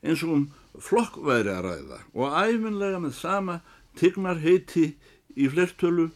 eins 0.03 0.25
og 0.27 0.35
um 0.37 0.46
flokkværi 0.83 1.55
að 1.55 1.66
ræða. 1.70 2.01
Og 2.18 2.35
æfinlega 2.35 3.01
með 3.01 3.14
sama 3.16 3.61
tignar 3.96 4.42
heiti 4.42 4.90
í 5.37 5.49
flertölu 5.53 6.11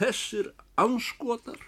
þessir 0.00 0.50
anskotar 0.80 1.60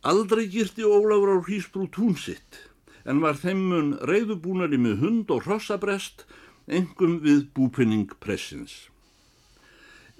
Aldrei 0.00 0.46
girti 0.48 0.80
Ólafur 0.80 1.36
á 1.36 1.44
hrísbrú 1.44 1.84
tún 1.92 2.14
sitt 2.16 2.56
en 3.04 3.20
var 3.20 3.36
þeimmun 3.36 3.98
reyðubúnari 4.08 4.78
með 4.80 5.02
hund 5.02 5.32
og 5.34 5.44
hrossabrest 5.44 6.24
engum 6.64 7.18
við 7.20 7.42
búpenning 7.52 8.08
pressins. 8.16 8.88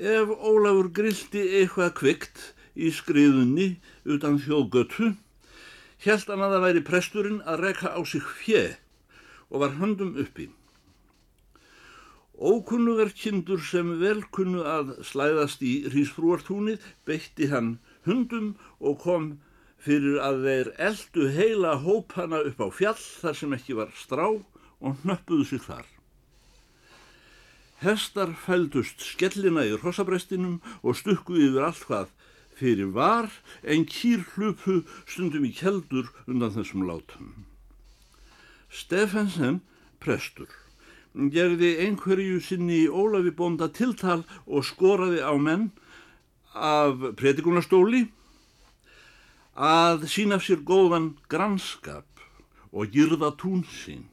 Ef 0.00 0.30
Ólafur 0.32 0.86
grilti 0.96 1.42
eitthvað 1.58 1.90
kvikt 1.98 2.38
í 2.72 2.88
skriðunni 2.88 3.74
utan 4.08 4.38
þjóðgötu, 4.40 5.10
held 6.06 6.30
hann 6.32 6.44
að 6.46 6.54
það 6.54 6.64
væri 6.64 6.82
presturinn 6.86 7.42
að 7.44 7.60
rekka 7.66 7.92
á 7.92 8.00
sig 8.08 8.24
fjö 8.38 8.62
og 9.50 9.60
var 9.60 9.76
höndum 9.76 10.16
uppi. 10.22 10.48
Ókunnugar 12.40 13.12
kindur 13.12 13.60
sem 13.60 13.92
velkunnu 14.00 14.64
að 14.64 14.96
slæðast 15.04 15.60
í 15.60 15.74
hrísbrúartúnið 15.92 16.80
beitti 17.04 17.50
hann 17.52 17.74
hundum 18.08 18.54
og 18.80 19.02
kom 19.04 19.30
fyrir 19.84 20.16
að 20.24 20.44
þeir 20.48 20.74
eldu 20.88 21.28
heila 21.36 21.76
hópana 21.84 22.40
upp 22.48 22.64
á 22.64 22.68
fjall 22.72 22.96
þar 22.96 23.42
sem 23.44 23.52
ekki 23.60 23.76
var 23.76 23.92
strá 24.00 24.30
og 24.32 25.04
nöppuðu 25.04 25.52
sig 25.52 25.68
þar. 25.68 25.84
Hestar 27.80 28.34
fældust 28.36 29.00
skellina 29.00 29.64
í 29.64 29.76
rossabrestinum 29.80 30.58
og 30.84 30.98
stukku 31.00 31.38
yfir 31.40 31.64
allt 31.64 31.86
hvað 31.88 32.10
fyrir 32.60 32.90
var 32.92 33.30
en 33.64 33.86
kýr 33.88 34.26
hlupu 34.34 34.82
stundum 35.06 35.46
í 35.48 35.52
keldur 35.56 36.10
undan 36.26 36.52
þessum 36.52 36.84
látum. 36.84 37.30
Stefensen, 38.68 39.62
prestur, 39.96 40.50
gerði 41.14 41.72
einhverju 41.86 42.42
sinni 42.44 42.82
í 42.84 42.92
Ólafi 42.92 43.32
bónda 43.40 43.70
tiltal 43.72 44.22
og 44.44 44.68
skoraði 44.68 45.24
á 45.24 45.32
menn 45.40 45.70
af 46.52 47.00
predikunastóli 47.16 48.04
að 49.56 50.06
sína 50.12 50.36
sér 50.38 50.60
góðan 50.68 51.14
grannskap 51.32 52.06
og 52.70 52.92
gyrða 52.94 53.32
tún 53.40 53.64
sín, 53.66 54.06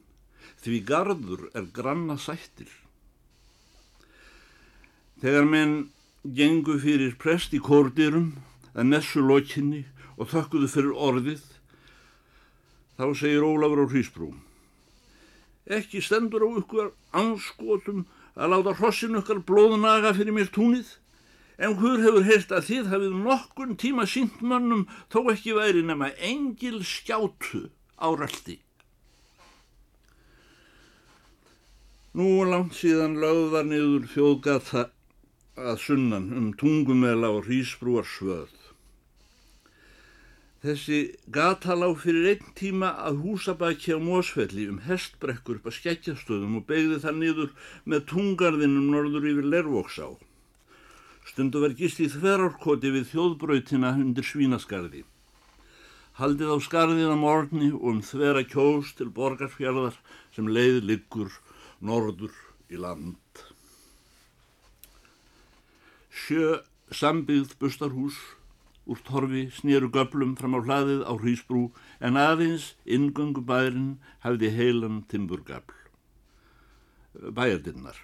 því 0.64 0.84
gardur 0.88 1.50
er 1.54 1.68
granna 1.72 2.16
sættir. 2.18 2.72
Þegar 5.22 5.48
menn 5.50 5.72
gengu 6.34 6.78
fyrir 6.82 7.16
prest 7.18 7.54
í 7.56 7.60
kórdirum 7.62 8.36
að 8.74 8.90
nessu 8.92 9.22
lokinni 9.24 9.84
og 10.18 10.30
þökkuðu 10.32 10.68
fyrir 10.70 10.94
orðið, 11.08 11.42
þá 12.98 13.04
segir 13.18 13.46
Ólafur 13.46 13.82
á 13.82 13.90
Hrísbrú, 13.90 14.30
ekki 15.66 16.02
stendur 16.02 16.46
á 16.46 16.48
ykkur 16.60 16.92
anskotum 17.14 18.06
að 18.38 18.54
láta 18.54 18.76
hrossin 18.78 19.18
okkar 19.18 19.42
blóðnaga 19.46 20.14
fyrir 20.14 20.34
mér 20.34 20.50
túnið, 20.54 20.96
En 21.58 21.74
hver 21.74 21.98
hefur 21.98 22.22
heilt 22.22 22.52
að 22.54 22.68
þið 22.68 22.90
hafið 22.92 23.14
nokkun 23.18 23.72
tíma 23.82 24.04
sínt 24.06 24.42
mönnum 24.46 24.84
þó 25.10 25.24
ekki 25.32 25.56
væri 25.56 25.80
nema 25.82 26.12
engil 26.22 26.84
skjátu 26.86 27.64
á 27.98 28.14
röldi. 28.14 28.60
Nú 32.14 32.46
langt 32.46 32.78
síðan 32.78 33.18
lögðar 33.18 33.66
niður 33.66 34.06
þjóðgata 34.14 34.84
að 35.58 35.82
sunnan 35.82 36.30
um 36.38 36.52
tungumela 36.58 37.30
og 37.34 37.48
hrísbrúar 37.48 38.06
svöð. 38.06 38.54
Þessi 40.58 41.00
gata 41.30 41.76
lág 41.78 42.00
fyrir 42.02 42.32
einn 42.32 42.54
tíma 42.58 42.88
að 43.06 43.20
húsabækja 43.22 43.94
á 43.94 44.02
Mósfelli 44.02 44.64
um 44.70 44.80
hestbrekkur 44.82 45.60
upp 45.60 45.68
að 45.70 45.76
skekkjastöðum 45.76 46.56
og 46.58 46.64
begði 46.66 46.98
það 47.04 47.20
niður 47.20 47.52
með 47.86 48.08
tungarðinum 48.10 48.88
norður 48.94 49.28
yfir 49.30 49.46
Lervóksá. 49.52 50.08
Stundu 51.30 51.62
verð 51.62 51.78
gist 51.82 52.02
í 52.02 52.08
þverárkoti 52.10 52.90
við 52.90 53.06
þjóðbrautina 53.12 53.92
undir 54.00 54.26
svínaskarði. 54.26 55.04
Haldið 56.18 56.50
á 56.50 56.58
skarðið 56.66 57.14
á 57.14 57.18
morgni 57.22 57.70
og 57.70 57.84
um 57.92 58.00
þvera 58.02 58.42
kjós 58.42 58.90
til 58.98 59.12
borgarfjörðar 59.14 60.00
sem 60.34 60.50
leið 60.50 60.80
liggur 60.90 61.30
norður 61.78 62.34
í 62.66 62.82
land. 62.82 63.47
Sjö 66.18 66.58
sambyggð 66.90 67.54
bustarhús 67.60 68.16
úr 68.88 68.98
torfi 69.04 69.44
snýru 69.52 69.90
göblum 69.92 70.34
fram 70.40 70.56
á 70.56 70.60
hlaðið 70.64 71.04
á 71.04 71.12
Hrísbrú 71.20 71.62
en 72.00 72.16
aðeins 72.16 72.72
ingöngu 72.84 73.44
bærin 73.44 73.98
hafði 74.24 74.50
heilan 74.56 75.02
timburgabl. 75.10 75.76
Bæjardinnar. 77.36 77.96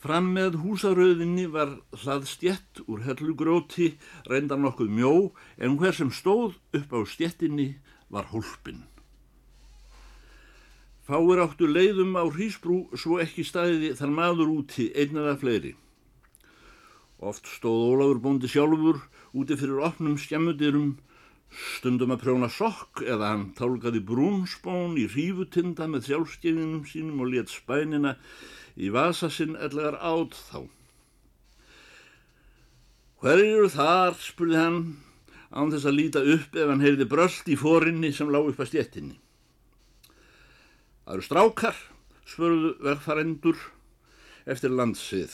Fram 0.00 0.28
með 0.36 0.60
húsaröðinni 0.62 1.46
var 1.50 1.72
hlað 2.02 2.28
stjett 2.30 2.82
úr 2.86 3.00
hellugróti, 3.06 3.96
reyndan 4.30 4.62
nokkuð 4.62 4.92
mjó, 4.92 5.14
en 5.58 5.78
hver 5.80 5.96
sem 5.96 6.12
stóð 6.14 6.60
upp 6.78 6.92
á 6.94 7.00
stjettinni 7.10 7.72
var 8.12 8.28
hólpin. 8.30 8.84
Fáir 11.06 11.42
áttu 11.42 11.66
leiðum 11.70 12.14
á 12.18 12.22
hrísbrú 12.26 12.84
svo 12.94 13.18
ekki 13.22 13.42
staðiði 13.46 13.96
þar 13.98 14.14
maður 14.14 14.54
úti 14.60 14.88
einnað 14.94 15.32
af 15.32 15.42
fleiri. 15.42 15.72
Oft 17.16 17.48
stóð 17.48 17.96
Ólafur 17.96 18.18
bóndi 18.20 18.48
sjálfur 18.48 18.98
úti 19.32 19.56
fyrir 19.56 19.80
opnum 19.86 20.18
skemmudirum, 20.20 20.98
stundum 21.78 22.12
að 22.12 22.26
prjóna 22.26 22.48
sokk 22.52 23.00
eða 23.06 23.30
hann 23.32 23.46
tálkaði 23.56 24.02
brúnspón 24.04 24.98
í 25.00 25.06
hrífutinda 25.08 25.88
með 25.88 26.10
sjálfskefinum 26.10 26.84
sínum 26.84 27.22
og 27.24 27.32
let 27.32 27.52
spænina 27.52 28.16
í 28.76 28.92
vasa 28.92 29.30
sinn 29.32 29.56
ellegar 29.56 29.96
átt 29.96 30.36
þá. 30.50 30.68
Hver 33.24 33.40
eru 33.40 33.72
þar, 33.72 34.20
spurði 34.20 34.60
hann, 34.60 34.80
án 35.48 35.72
þess 35.72 35.88
að 35.88 35.96
líta 35.96 36.20
upp 36.20 36.52
ef 36.52 36.68
hann 36.68 36.84
heyrði 36.84 37.08
bröld 37.08 37.48
í 37.48 37.56
fórinni 37.56 38.12
sem 38.12 38.28
lág 38.28 38.52
upp 38.52 38.60
að 38.60 38.74
stjettinni. 38.74 39.16
Það 41.06 41.16
eru 41.16 41.24
strákar, 41.24 41.84
spurðu 42.28 42.76
verðfarendur 42.84 43.68
eftir 44.44 44.76
landsið. 44.76 45.32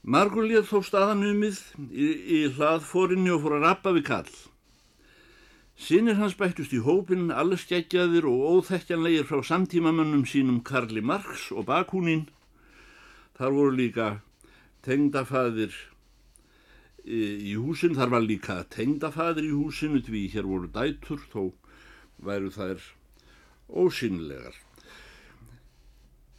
Margur 0.00 0.46
létt 0.48 0.70
þó 0.70 0.80
staðanumið 0.80 1.58
í, 1.92 2.06
í 2.08 2.38
hlaðfórinni 2.56 3.34
og 3.34 3.42
fór 3.42 3.58
að 3.58 3.66
rappa 3.66 3.92
við 3.92 4.06
kall. 4.08 4.30
Sinir 5.80 6.16
hans 6.16 6.36
bættust 6.40 6.72
í 6.72 6.80
hópin, 6.84 7.28
allskeggjaðir 7.28 8.24
og 8.28 8.40
óþekkjanlegir 8.54 9.28
frá 9.28 9.44
samtímamönnum 9.44 10.24
sínum 10.24 10.62
Karli 10.64 11.04
Marx 11.04 11.50
og 11.52 11.68
Bakúnin. 11.68 12.26
Þar 13.36 13.56
voru 13.56 13.76
líka 13.76 14.08
tengdafaðir 14.88 15.76
í 17.04 17.52
húsin, 17.60 17.96
þar 17.96 18.16
var 18.16 18.24
líka 18.24 18.58
tengdafaðir 18.72 19.50
í 19.50 19.52
húsinu 19.52 20.00
því 20.04 20.24
hér 20.32 20.48
voru 20.48 20.72
dætur, 20.72 21.20
þó 21.28 21.52
væru 22.24 22.52
þær 22.56 22.88
ósynlegar. 23.68 24.56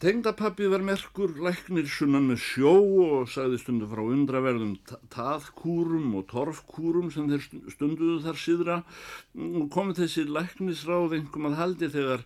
Tengdapappi 0.02 0.66
var 0.66 0.82
merkur 0.82 1.36
læknir 1.46 1.86
sunnan 1.86 2.24
með 2.32 2.40
sjó 2.42 2.72
og 3.04 3.28
sagði 3.30 3.60
stundu 3.62 3.86
frá 3.92 4.00
undraverðum 4.02 4.72
taðkúrum 5.14 6.16
og 6.18 6.24
torfkúrum 6.32 7.12
sem 7.14 7.28
þeir 7.30 7.44
stunduðu 7.70 8.16
þar 8.24 8.40
síðra 8.42 8.78
og 9.38 9.68
komið 9.76 10.00
þessi 10.00 10.24
læknisráð 10.26 11.14
einhverjum 11.20 11.46
að 11.52 11.58
haldi 11.60 11.90
þegar 11.94 12.24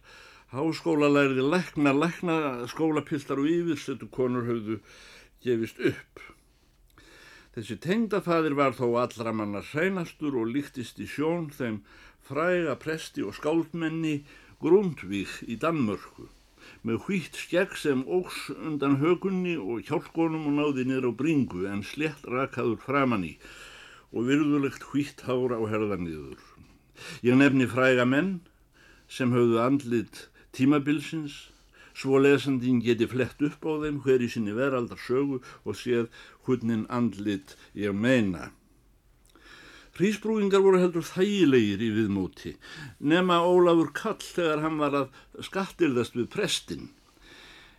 háskóla 0.54 1.10
læriði 1.12 1.44
lækna, 1.52 1.92
lækna 2.00 2.38
skólapiltar 2.72 3.44
og 3.44 3.52
yfirstötu 3.52 4.08
konur 4.08 4.48
höfðu 4.48 4.80
gefist 5.44 5.84
upp. 5.92 6.24
Þessi 7.60 7.76
tengdafadir 7.84 8.56
var 8.56 8.80
þó 8.80 8.88
allra 9.04 9.36
manna 9.36 9.66
hreinastur 9.74 10.40
og 10.40 10.48
líktist 10.56 11.04
í 11.04 11.10
sjón 11.12 11.52
þeim 11.52 11.84
fræga 12.24 12.80
presti 12.80 13.28
og 13.28 13.36
skáldmenni 13.36 14.22
Grundvík 14.64 15.42
í 15.52 15.60
Danmörku 15.60 16.32
með 16.86 17.00
hvítt 17.06 17.40
skegg 17.40 17.76
sem 17.80 18.04
ógs 18.06 18.50
undan 18.56 19.00
högunni 19.02 19.56
og 19.58 19.86
hjálpgónum 19.88 20.48
og 20.50 20.58
náði 20.60 20.86
niður 20.86 21.10
á 21.10 21.12
bringu 21.22 21.66
en 21.70 21.84
slett 21.86 22.26
rakaður 22.30 22.82
framann 22.86 23.26
í 23.28 23.34
og 24.16 24.30
virðulegt 24.30 24.86
hvítt 24.92 25.26
hára 25.28 25.60
á 25.60 25.64
herðanniður. 25.68 26.40
Ég 27.26 27.36
nefni 27.36 27.68
fræga 27.68 28.06
menn 28.08 28.40
sem 29.12 29.34
höfðu 29.36 29.60
andlit 29.62 30.28
tímabilsins, 30.56 31.50
svo 31.96 32.20
lesandin 32.20 32.82
geti 32.84 33.08
flett 33.12 33.42
upp 33.44 33.66
á 33.68 33.74
þeim 33.84 34.02
hver 34.04 34.24
í 34.24 34.30
sinni 34.32 34.56
veraldar 34.56 35.00
sögu 35.00 35.42
og 35.64 35.76
séð 35.80 36.08
hunnin 36.48 36.88
andlit 36.90 37.58
ég 37.76 37.96
meina. 37.96 38.52
Hrísbrúingar 39.96 40.60
voru 40.60 40.82
heldur 40.82 41.06
þægilegir 41.08 41.84
í 41.86 41.90
viðmóti, 41.96 42.52
nema 43.00 43.40
Ólafur 43.48 43.94
Kall 43.96 44.20
þegar 44.20 44.64
hann 44.66 44.80
var 44.82 44.98
að 45.00 45.46
skattilðast 45.48 46.18
við 46.20 46.28
prestin, 46.34 46.90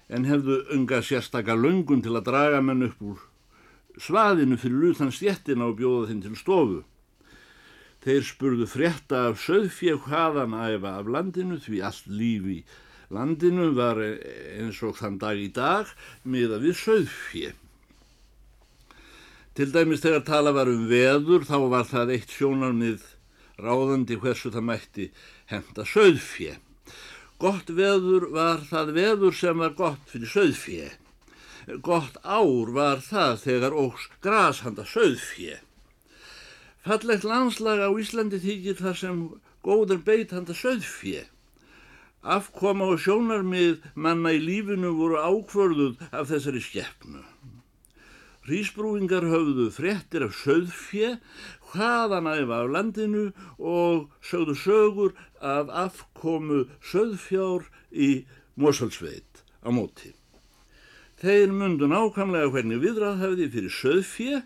en 0.08 0.24
hefðu 0.24 0.62
unga 0.72 1.02
sérstakar 1.04 1.60
löngun 1.60 2.00
til 2.04 2.14
að 2.16 2.28
draga 2.30 2.62
menn 2.64 2.86
upp 2.88 3.02
úr 3.04 3.20
svaðinu 4.00 4.56
fyrir 4.60 4.94
utan 4.94 5.12
stjettina 5.12 5.68
og 5.68 5.76
bjóða 5.76 6.08
þinn 6.10 6.24
til 6.24 6.40
stofu. 6.40 6.80
Þeir 8.06 8.24
spurðu 8.24 8.66
frétta 8.70 9.22
af 9.30 9.40
söðfjeg 9.42 10.04
hvaðan 10.06 10.56
æfa 10.56 10.96
af 11.00 11.08
landinu 11.10 11.60
því 11.60 11.84
allt 11.84 12.08
lífi 12.08 12.60
landinu 13.12 13.70
var 13.76 14.00
eins 14.02 14.80
og 14.86 14.96
þann 14.98 15.18
dag 15.22 15.38
í 15.38 15.48
dag 15.54 15.90
miða 16.24 16.58
við 16.62 16.76
söðfjeg. 16.80 17.65
Til 19.56 19.70
dæmis 19.72 20.02
þegar 20.04 20.24
tala 20.28 20.50
var 20.52 20.68
um 20.68 20.82
veður 20.90 21.46
þá 21.48 21.56
var 21.72 21.86
það 21.88 22.10
eitt 22.12 22.32
sjónarmið 22.36 23.04
ráðandi 23.56 24.18
hversu 24.20 24.50
það 24.52 24.66
mætti 24.68 25.06
henda 25.48 25.86
söðfjö. 25.88 26.58
Gott 27.40 27.72
veður 27.78 28.26
var 28.34 28.60
það 28.68 28.92
veður 28.98 29.38
sem 29.38 29.62
var 29.64 29.72
gott 29.78 30.02
fyrir 30.12 30.28
söðfjö. 30.28 30.90
Gott 31.88 32.18
ár 32.20 32.74
var 32.76 33.00
það 33.00 33.40
þegar 33.46 33.78
ógs 33.80 34.04
gras 34.26 34.60
handa 34.66 34.84
söðfjö. 34.84 35.56
Fallegt 36.84 37.24
landslag 37.24 37.80
á 37.80 37.88
Íslandi 37.96 38.42
þykir 38.44 38.76
þar 38.82 39.00
sem 39.00 39.24
góður 39.64 40.04
beit 40.04 40.36
handa 40.36 40.52
söðfjö. 40.52 41.24
Afkoma 42.20 42.92
og 42.92 43.00
sjónarmið 43.00 43.88
manna 43.94 44.36
í 44.36 44.44
lífinu 44.44 44.92
voru 45.00 45.16
ákvörðuð 45.16 46.04
af 46.12 46.28
þessari 46.28 46.60
skeppnu. 46.60 47.24
Rísbrúingar 48.46 49.24
höfðu 49.26 49.70
fréttir 49.74 50.22
af 50.22 50.36
söðfjö, 50.38 51.16
hvaðan 51.72 52.28
æfa 52.30 52.60
af 52.62 52.68
landinu 52.70 53.24
og 53.58 54.06
sögðu 54.22 54.54
sögur 54.60 55.16
af 55.42 55.72
afkomu 55.74 56.66
söðfjár 56.78 57.66
í 57.90 58.26
Mosalsveit 58.54 59.42
á 59.66 59.68
móti. 59.74 60.12
Þeir 61.18 61.50
mundu 61.50 61.88
nákvæmlega 61.90 62.52
hvernig 62.54 62.82
viðrað 62.84 63.22
hefði 63.24 63.48
fyrir 63.56 63.74
söðfjö 63.80 64.38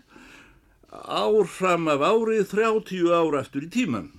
ár 0.91 1.45
fram 1.47 1.85
af 1.91 2.01
árið 2.01 2.49
30 2.55 3.13
ára 3.13 3.43
eftir 3.43 3.67
í 3.67 3.69
tíman. 3.71 4.09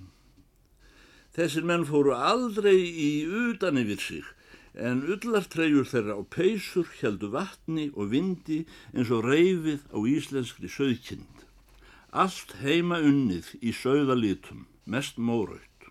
Þessir 1.35 1.67
menn 1.67 1.83
fóru 1.89 2.15
aldrei 2.15 2.77
í 2.77 3.11
utan 3.25 3.81
yfir 3.81 3.99
sig 3.99 4.31
en 4.73 5.03
ullartreyjur 5.05 5.85
þeirra 5.85 6.17
á 6.17 6.21
peysur 6.25 6.87
heldu 6.99 7.29
vatni 7.33 7.91
og 7.93 8.09
vindi 8.13 8.63
eins 8.93 9.11
og 9.13 9.27
reyfið 9.27 9.85
á 9.93 9.97
íslenskri 10.01 10.69
söðkind. 10.71 11.45
Allt 12.13 12.57
heima 12.61 12.99
unnið 13.01 13.53
í 13.61 13.73
söðalitum, 13.73 14.65
mest 14.85 15.17
móraut. 15.17 15.89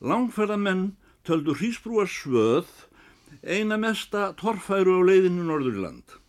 Langferðamenn 0.00 0.94
töldu 1.26 1.54
hrísbrúar 1.58 2.08
svöð 2.08 2.70
eina 3.42 3.76
mesta 3.76 4.30
torfæru 4.38 5.00
á 5.00 5.06
leiðinu 5.06 5.44
Norðurland. 5.50 6.19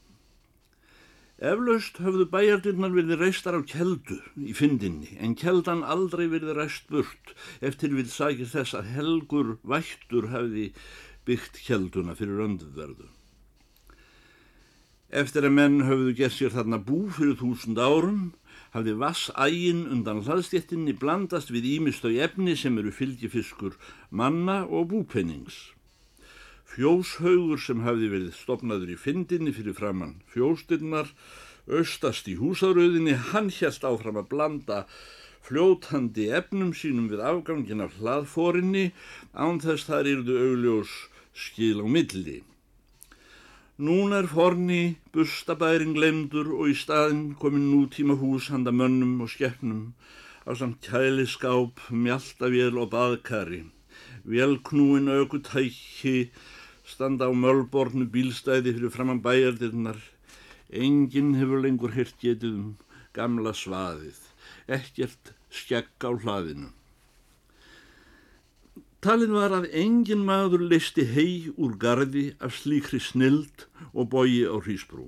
Eflaust 1.42 1.96
höfðu 1.98 2.28
bæjardinnar 2.30 2.92
verið 2.94 3.18
reistar 3.18 3.56
á 3.58 3.66
keldu 3.66 4.20
í 4.38 4.52
fyndinni 4.54 5.16
en 5.26 5.32
keldan 5.34 5.82
aldrei 5.82 6.28
verið 6.30 6.54
reist 6.54 6.86
burt 6.94 7.32
eftir 7.66 7.96
við 7.98 8.12
sagir 8.14 8.46
þess 8.52 8.76
að 8.78 8.92
helgur 8.94 9.56
vættur 9.66 10.28
hefði 10.30 10.68
byggt 11.26 11.58
kelduna 11.66 12.14
fyrir 12.20 12.44
öndverðu. 12.46 13.10
Eftir 15.10 15.50
að 15.50 15.58
menn 15.58 15.82
höfðu 15.90 16.14
gert 16.22 16.38
sér 16.38 16.54
þarna 16.54 16.78
bú 16.86 17.08
fyrir 17.10 17.40
þúsund 17.42 17.82
árum 17.82 18.22
hafði 18.76 18.94
vassægin 19.02 19.82
undan 19.92 20.22
hlaðstjettinni 20.22 20.94
blandast 21.02 21.50
við 21.50 21.72
ímistau 21.74 22.14
efni 22.22 22.54
sem 22.54 22.78
eru 22.78 22.94
fylgifiskur 22.94 23.82
manna 24.14 24.62
og 24.70 24.92
búpennings. 24.94 25.72
Fjóshaugur 26.72 27.60
sem 27.60 27.82
hafði 27.84 28.10
verið 28.14 28.36
stopnaður 28.38 28.94
í 28.94 29.00
fyndinni 29.00 29.52
fyrir 29.52 29.76
framann 29.76 30.22
fjóstinnar, 30.32 31.10
austast 31.68 32.30
í 32.32 32.38
húsaröðinni, 32.40 33.18
hann 33.32 33.50
hérst 33.52 33.84
áfram 33.84 34.22
að 34.22 34.30
blanda 34.32 34.78
fljótandi 35.44 36.30
efnum 36.38 36.70
sínum 36.78 37.10
við 37.12 37.24
afgangin 37.28 37.84
af 37.84 37.98
hlaðfórinni 38.00 38.86
án 39.34 39.60
þess 39.64 39.90
þar 39.90 40.10
yrðu 40.14 40.38
augljós 40.46 40.94
skil 41.36 41.84
á 41.84 41.88
milli. 41.98 42.38
Nún 43.82 44.16
er 44.16 44.30
forni 44.32 44.96
bustabæring 45.12 45.98
lemdur 46.00 46.54
og 46.54 46.72
í 46.72 46.78
staðin 46.78 47.34
komin 47.42 47.68
nútíma 47.74 48.16
hús 48.22 48.48
handa 48.54 48.72
mönnum 48.72 49.24
og 49.26 49.32
skeppnum 49.34 49.92
á 50.48 50.56
samt 50.56 50.80
kæliskáp, 50.88 51.84
mjaltavél 51.90 52.80
og 52.80 52.92
baðkari, 52.96 53.66
velknúin 54.24 55.12
aukutæki, 55.12 56.30
standa 56.92 57.30
á 57.30 57.34
mölbornu 57.34 58.06
bílstæði 58.12 58.76
fyrir 58.76 58.94
framann 58.94 59.24
bæjardirnar. 59.24 60.00
Enginn 60.72 61.38
hefur 61.40 61.64
lengur 61.64 61.96
hirt 61.96 62.18
getið 62.20 62.54
um 62.58 62.68
gamla 63.16 63.54
svaðið, 63.56 64.20
ekkert 64.68 65.34
skegg 65.52 66.06
á 66.08 66.12
hlaðinu. 66.12 66.72
Talin 69.02 69.34
var 69.34 69.56
að 69.58 69.72
engin 69.74 70.22
maður 70.28 70.62
leisti 70.70 71.08
hei 71.10 71.50
úr 71.58 71.74
gardi 71.82 72.28
af 72.38 72.54
slíkri 72.60 73.00
snild 73.02 73.66
og 73.98 74.12
bogi 74.14 74.44
á 74.46 74.54
hrísbrú. 74.62 75.08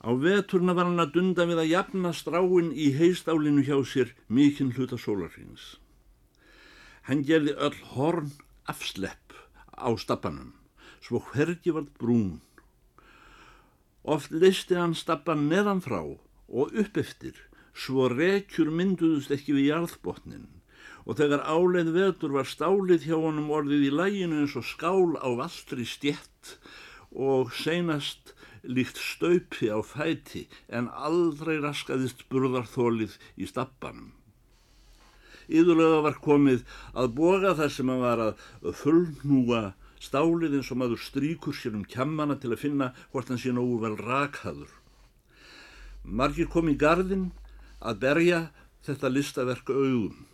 Á 0.00 0.10
veturna 0.16 0.72
var 0.72 0.88
hann 0.88 1.02
að 1.02 1.12
dunda 1.18 1.44
við 1.50 1.60
að 1.60 1.72
jafna 1.74 2.14
stráin 2.16 2.70
í 2.72 2.92
heistálinu 2.96 3.64
hjá 3.66 3.76
sér 3.84 4.14
mikinn 4.32 4.72
hluta 4.72 4.96
sólarhins. 4.96 5.76
Hann 7.10 7.26
gerði 7.28 7.58
öll 7.60 7.76
horn 7.92 8.32
afslepp 8.72 9.25
á 9.78 9.88
stappanum, 10.00 10.52
svo 11.04 11.22
hvergi 11.32 11.72
vart 11.76 11.92
brún. 12.00 12.40
Oft 14.04 14.30
listi 14.30 14.76
hann 14.78 14.94
stappan 14.94 15.48
neðan 15.50 15.82
frá 15.84 16.02
og 16.02 16.76
upp 16.82 17.00
eftir, 17.00 17.36
svo 17.76 18.08
rekjur 18.12 18.70
mynduðust 18.72 19.32
ekki 19.36 19.56
við 19.56 19.70
jarðbotnin 19.72 20.46
og 21.06 21.18
þegar 21.20 21.44
áleið 21.46 21.92
vetur 21.94 22.34
var 22.34 22.48
stálið 22.50 23.06
hjá 23.06 23.16
honum 23.22 23.52
orðið 23.54 23.86
í 23.86 23.92
læginu 23.94 24.40
eins 24.42 24.56
og 24.58 24.66
skál 24.66 25.14
á 25.22 25.28
valdri 25.38 25.86
stjett 25.86 26.56
og 27.14 27.54
seinast 27.54 28.34
líkt 28.66 28.98
staupi 28.98 29.70
á 29.70 29.78
fæti 29.86 30.46
en 30.66 30.90
aldrei 30.90 31.60
raskaðist 31.62 32.26
burðarþólið 32.32 33.14
í 33.38 33.46
stappanum. 33.46 34.10
Íðurlega 35.46 36.02
var 36.06 36.20
komið 36.22 36.64
að 36.94 37.12
boga 37.18 37.54
þar 37.58 37.72
sem 37.74 37.90
hann 37.92 38.02
var 38.02 38.22
að 38.24 38.46
fullnúa 38.82 39.62
stálið 40.02 40.58
eins 40.58 40.70
og 40.72 40.80
maður 40.80 41.02
stríkur 41.02 41.56
sér 41.56 41.76
um 41.78 41.86
kjammana 41.86 42.36
til 42.40 42.52
að 42.52 42.62
finna 42.64 42.92
hvort 43.12 43.30
hann 43.32 43.40
sé 43.40 43.54
nógu 43.54 43.78
vel 43.84 43.96
rakhaður. 44.00 44.70
Margir 46.04 46.50
kom 46.50 46.70
í 46.70 46.76
gardin 46.78 47.30
að 47.80 48.00
berja 48.02 48.40
þetta 48.86 49.10
listaverk 49.10 49.70
augum. 49.70 50.26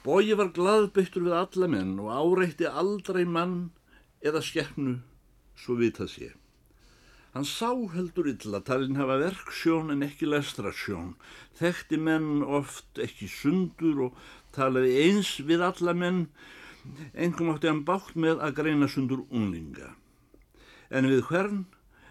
Bói 0.00 0.32
var 0.32 0.54
glaðbyttur 0.56 1.26
við 1.26 1.36
alla 1.36 1.68
menn 1.68 1.98
og 2.00 2.08
áreitti 2.08 2.66
aldrei 2.66 3.26
mann 3.28 3.70
eða 4.24 4.40
skeppnu 4.44 4.96
svo 5.60 5.76
vitað 5.76 6.14
sé. 6.14 6.30
Hann 7.34 7.46
sá 7.46 7.70
heldur 7.94 8.26
illa 8.26 8.58
talinn 8.66 8.98
hafa 8.98 9.16
verksjón 9.20 9.92
en 9.94 10.02
ekki 10.02 10.26
lestrasjón, 10.26 11.12
þekkti 11.60 11.98
menn 12.06 12.40
oft 12.42 12.98
ekki 13.04 13.28
sundur 13.30 14.00
og 14.06 14.16
talaði 14.56 14.96
eins 15.04 15.36
við 15.46 15.62
alla 15.62 15.94
menn, 15.94 16.24
engum 17.14 17.52
átti 17.52 17.70
hann 17.70 17.84
bátt 17.86 18.16
með 18.18 18.42
að 18.46 18.56
greina 18.58 18.88
sundur 18.90 19.22
unlinga. 19.30 19.92
En 20.90 21.06
við 21.06 21.22
hvern 21.28 21.62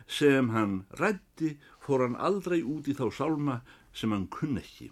sem 0.08 0.54
hann 0.56 0.80
rætti 1.02 1.58
fór 1.84 2.06
hann 2.06 2.16
aldrei 2.16 2.62
út 2.64 2.88
í 2.88 2.96
þá 2.96 3.10
sálma 3.20 3.60
sem 3.92 4.16
hann 4.16 4.30
kunn 4.32 4.56
ekki. 4.64 4.88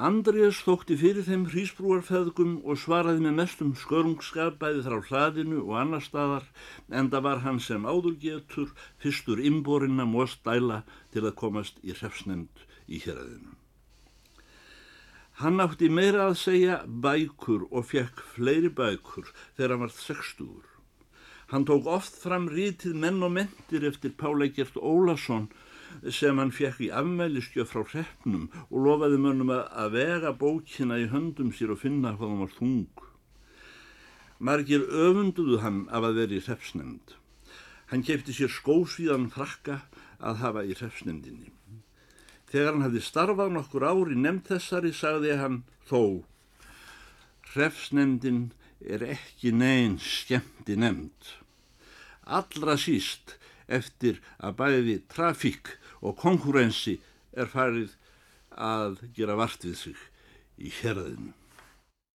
Andriðs 0.00 0.62
þótti 0.64 0.96
fyrir 0.96 1.26
þeim 1.26 1.42
hrísbrúarfeðgum 1.52 2.52
og 2.64 2.78
svaraði 2.80 3.20
með 3.26 3.34
mestum 3.36 3.72
skörungskap 3.76 4.56
bæði 4.62 4.84
þrá 4.86 4.96
hlaðinu 5.10 5.58
og 5.66 5.74
annar 5.76 6.04
staðar 6.06 6.46
en 6.88 7.10
það 7.12 7.26
var 7.26 7.42
hann 7.44 7.60
sem 7.60 7.84
áður 7.84 8.16
getur 8.22 8.70
fyrstur 9.02 9.42
imborinn 9.44 10.00
að 10.00 10.08
móst 10.14 10.40
dæla 10.46 10.78
til 11.12 11.26
að 11.26 11.36
komast 11.42 11.82
í 11.84 11.92
hrefsnemnd 11.92 12.64
í 12.88 13.02
héræðinu. 13.04 13.52
Hann 15.44 15.60
átti 15.66 15.92
meira 15.92 16.30
að 16.30 16.38
segja 16.46 16.80
bækur 16.86 17.68
og 17.68 17.90
fekk 17.92 18.24
fleiri 18.32 18.72
bækur 18.72 19.28
þegar 19.58 19.74
hann 19.74 19.84
var 19.84 19.96
sextugur. 19.98 20.64
Hann 21.52 21.68
tók 21.68 21.84
oft 21.90 22.16
fram 22.22 22.48
rítið 22.48 22.96
menn 23.04 23.20
og 23.26 23.36
mentir 23.36 23.84
eftir 23.84 24.16
Páleikert 24.16 24.80
Ólason 24.80 25.50
sem 26.16 26.38
hann 26.40 26.52
fekk 26.54 26.80
í 26.86 26.90
afmæliskjöf 27.00 27.72
frá 27.72 27.84
hreppnum 27.92 28.48
og 28.68 28.78
lofaði 28.86 29.20
mönnum 29.22 29.52
að 29.54 29.94
vega 29.96 30.32
bókina 30.42 30.98
í 31.02 31.08
höndum 31.12 31.52
sér 31.56 31.74
og 31.74 31.82
finna 31.82 32.14
hvað 32.16 32.32
hann 32.32 32.42
var 32.44 32.54
þung. 32.56 33.06
Margir 34.40 34.86
öfunduðu 34.88 35.60
hann 35.64 35.82
af 35.90 36.06
að 36.08 36.22
vera 36.22 36.38
í 36.38 36.44
hreppsnemnd. 36.46 37.16
Hann 37.90 38.06
kefti 38.06 38.32
sér 38.36 38.52
skósvíðan 38.54 39.28
frakka 39.34 39.82
að 40.18 40.40
hafa 40.44 40.64
í 40.64 40.76
hreppsnemndinni. 40.78 41.50
Þegar 42.50 42.72
hann 42.74 42.86
hafði 42.86 43.04
starfað 43.04 43.54
nokkur 43.54 43.86
ár 43.86 44.10
í 44.10 44.16
nefnd 44.18 44.48
þessari 44.48 44.94
sagði 44.96 45.36
hann 45.38 45.62
þó 45.90 46.24
Hreppsnemndin 47.50 48.52
er 48.78 49.02
ekki 49.02 49.50
neyn 49.50 49.96
skemmti 49.98 50.76
nefnd. 50.78 51.34
Allra 52.30 52.76
síst 52.78 53.39
eftir 53.70 54.20
að 54.38 54.56
bæði 54.60 54.96
trafík 55.12 55.74
og 56.00 56.18
konkurensi 56.20 56.98
er 57.32 57.50
farið 57.50 57.94
að 58.50 59.00
gera 59.16 59.38
vart 59.38 59.64
við 59.64 59.76
sig 59.78 60.00
í 60.58 60.72
hérðinu. 60.80 61.32